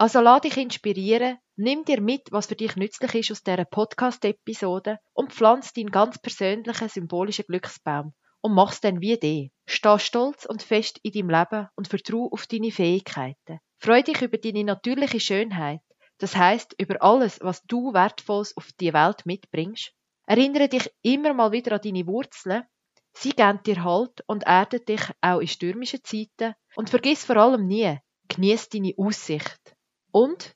Also 0.00 0.22
lass 0.22 0.40
dich 0.40 0.56
inspirieren, 0.56 1.36
nimm 1.56 1.84
dir 1.84 2.00
mit, 2.00 2.32
was 2.32 2.46
für 2.46 2.56
dich 2.56 2.74
nützlich 2.74 3.14
ist 3.16 3.32
aus 3.32 3.42
dieser 3.42 3.66
Podcast-Episode 3.66 4.98
und 5.12 5.30
pflanz 5.30 5.74
deinen 5.74 5.90
ganz 5.90 6.18
persönlichen 6.18 6.88
symbolischen 6.88 7.44
Glücksbaum 7.46 8.14
und 8.40 8.54
mach's 8.54 8.80
dann 8.80 9.02
wie 9.02 9.18
die. 9.18 9.52
Steh 9.66 9.98
stolz 9.98 10.46
und 10.46 10.62
fest 10.62 11.00
in 11.02 11.12
deinem 11.12 11.28
Leben 11.28 11.68
und 11.76 11.88
vertrau 11.88 12.30
auf 12.32 12.46
deine 12.46 12.70
Fähigkeiten. 12.70 13.60
Freu 13.76 14.02
dich 14.02 14.22
über 14.22 14.38
deine 14.38 14.64
natürliche 14.64 15.20
Schönheit, 15.20 15.82
das 16.16 16.34
heißt 16.34 16.76
über 16.78 17.02
alles, 17.02 17.38
was 17.42 17.62
du 17.64 17.92
wertvolles 17.92 18.56
auf 18.56 18.70
die 18.80 18.94
Welt 18.94 19.26
mitbringst. 19.26 19.92
Erinnere 20.26 20.70
dich 20.70 20.90
immer 21.02 21.34
mal 21.34 21.52
wieder 21.52 21.72
an 21.72 21.82
deine 21.84 22.06
Wurzeln. 22.06 22.64
Sie 23.12 23.32
geben 23.32 23.62
dir 23.66 23.84
Halt 23.84 24.24
und 24.26 24.44
erden 24.44 24.82
dich 24.82 25.02
auch 25.20 25.40
in 25.40 25.46
stürmischen 25.46 26.02
Zeiten. 26.04 26.54
Und 26.74 26.88
vergiss 26.88 27.26
vor 27.26 27.36
allem 27.36 27.66
nie, 27.66 27.98
genieß 28.28 28.70
deine 28.70 28.94
Aussicht. 28.96 29.76
Und 30.12 30.54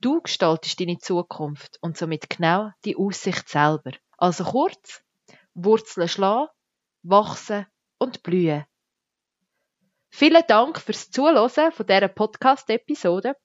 du 0.00 0.20
gestaltest 0.20 0.80
deine 0.80 0.98
Zukunft 0.98 1.78
und 1.80 1.96
somit 1.96 2.30
genau 2.30 2.70
die 2.84 2.96
Aussicht 2.96 3.48
selber. 3.48 3.92
Also 4.16 4.44
kurz, 4.44 5.02
Wurzeln 5.54 6.08
schlagen, 6.08 6.48
wachsen 7.02 7.66
und 7.98 8.22
blühen. 8.22 8.64
Vielen 10.10 10.44
Dank 10.48 10.80
fürs 10.80 11.10
Zuhören 11.10 11.72
von 11.72 11.86
dieser 11.86 12.08
Podcast-Episode. 12.08 13.36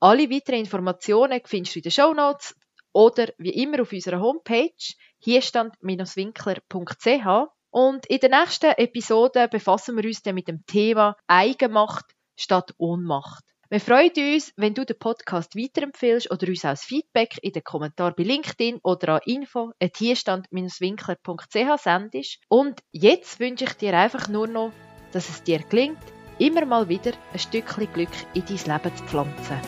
Alle 0.00 0.30
weiteren 0.30 0.60
Informationen 0.60 1.40
findest 1.44 1.74
du 1.74 1.78
in 1.78 1.84
den 1.84 1.92
Show 1.92 2.12
Notes 2.12 2.54
oder 2.92 3.28
wie 3.38 3.50
immer 3.50 3.82
auf 3.82 3.92
unserer 3.92 4.20
Homepage 4.20 4.72
hierstand-winkler.ch. 5.18 7.48
Und 7.70 8.06
in 8.06 8.18
der 8.18 8.28
nächsten 8.28 8.72
Episode 8.72 9.48
befassen 9.48 9.96
wir 9.96 10.04
uns 10.04 10.22
dann 10.22 10.34
mit 10.34 10.48
dem 10.48 10.66
Thema 10.66 11.16
Eigenmacht 11.26 12.04
statt 12.36 12.74
Ohnmacht. 12.76 13.44
Wir 13.72 13.80
freuen 13.80 14.12
uns, 14.34 14.52
wenn 14.58 14.74
du 14.74 14.84
den 14.84 14.98
Podcast 14.98 15.56
weiterempfehlst 15.56 16.30
oder 16.30 16.46
uns 16.46 16.62
als 16.62 16.84
Feedback 16.84 17.38
in 17.40 17.52
den 17.52 17.64
Kommentaren 17.64 18.12
bei 18.14 18.22
LinkedIn 18.22 18.80
oder 18.82 19.14
an 19.14 19.20
info.hierstand-winkler.ch 19.24 21.82
sendest. 21.82 22.38
Und 22.48 22.82
jetzt 22.90 23.40
wünsche 23.40 23.64
ich 23.64 23.72
dir 23.72 23.96
einfach 23.96 24.28
nur 24.28 24.46
noch, 24.46 24.72
dass 25.12 25.30
es 25.30 25.42
dir 25.42 25.60
gelingt, 25.60 25.96
immer 26.38 26.66
mal 26.66 26.90
wieder 26.90 27.12
ein 27.32 27.38
Stückchen 27.38 27.90
Glück 27.94 28.10
in 28.34 28.44
dein 28.44 28.58
Leben 28.58 28.94
zu 28.94 29.04
pflanzen. 29.04 29.58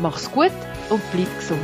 Mach's 0.00 0.32
gut 0.32 0.52
und 0.88 1.02
bleib 1.12 1.28
gesund. 1.36 1.60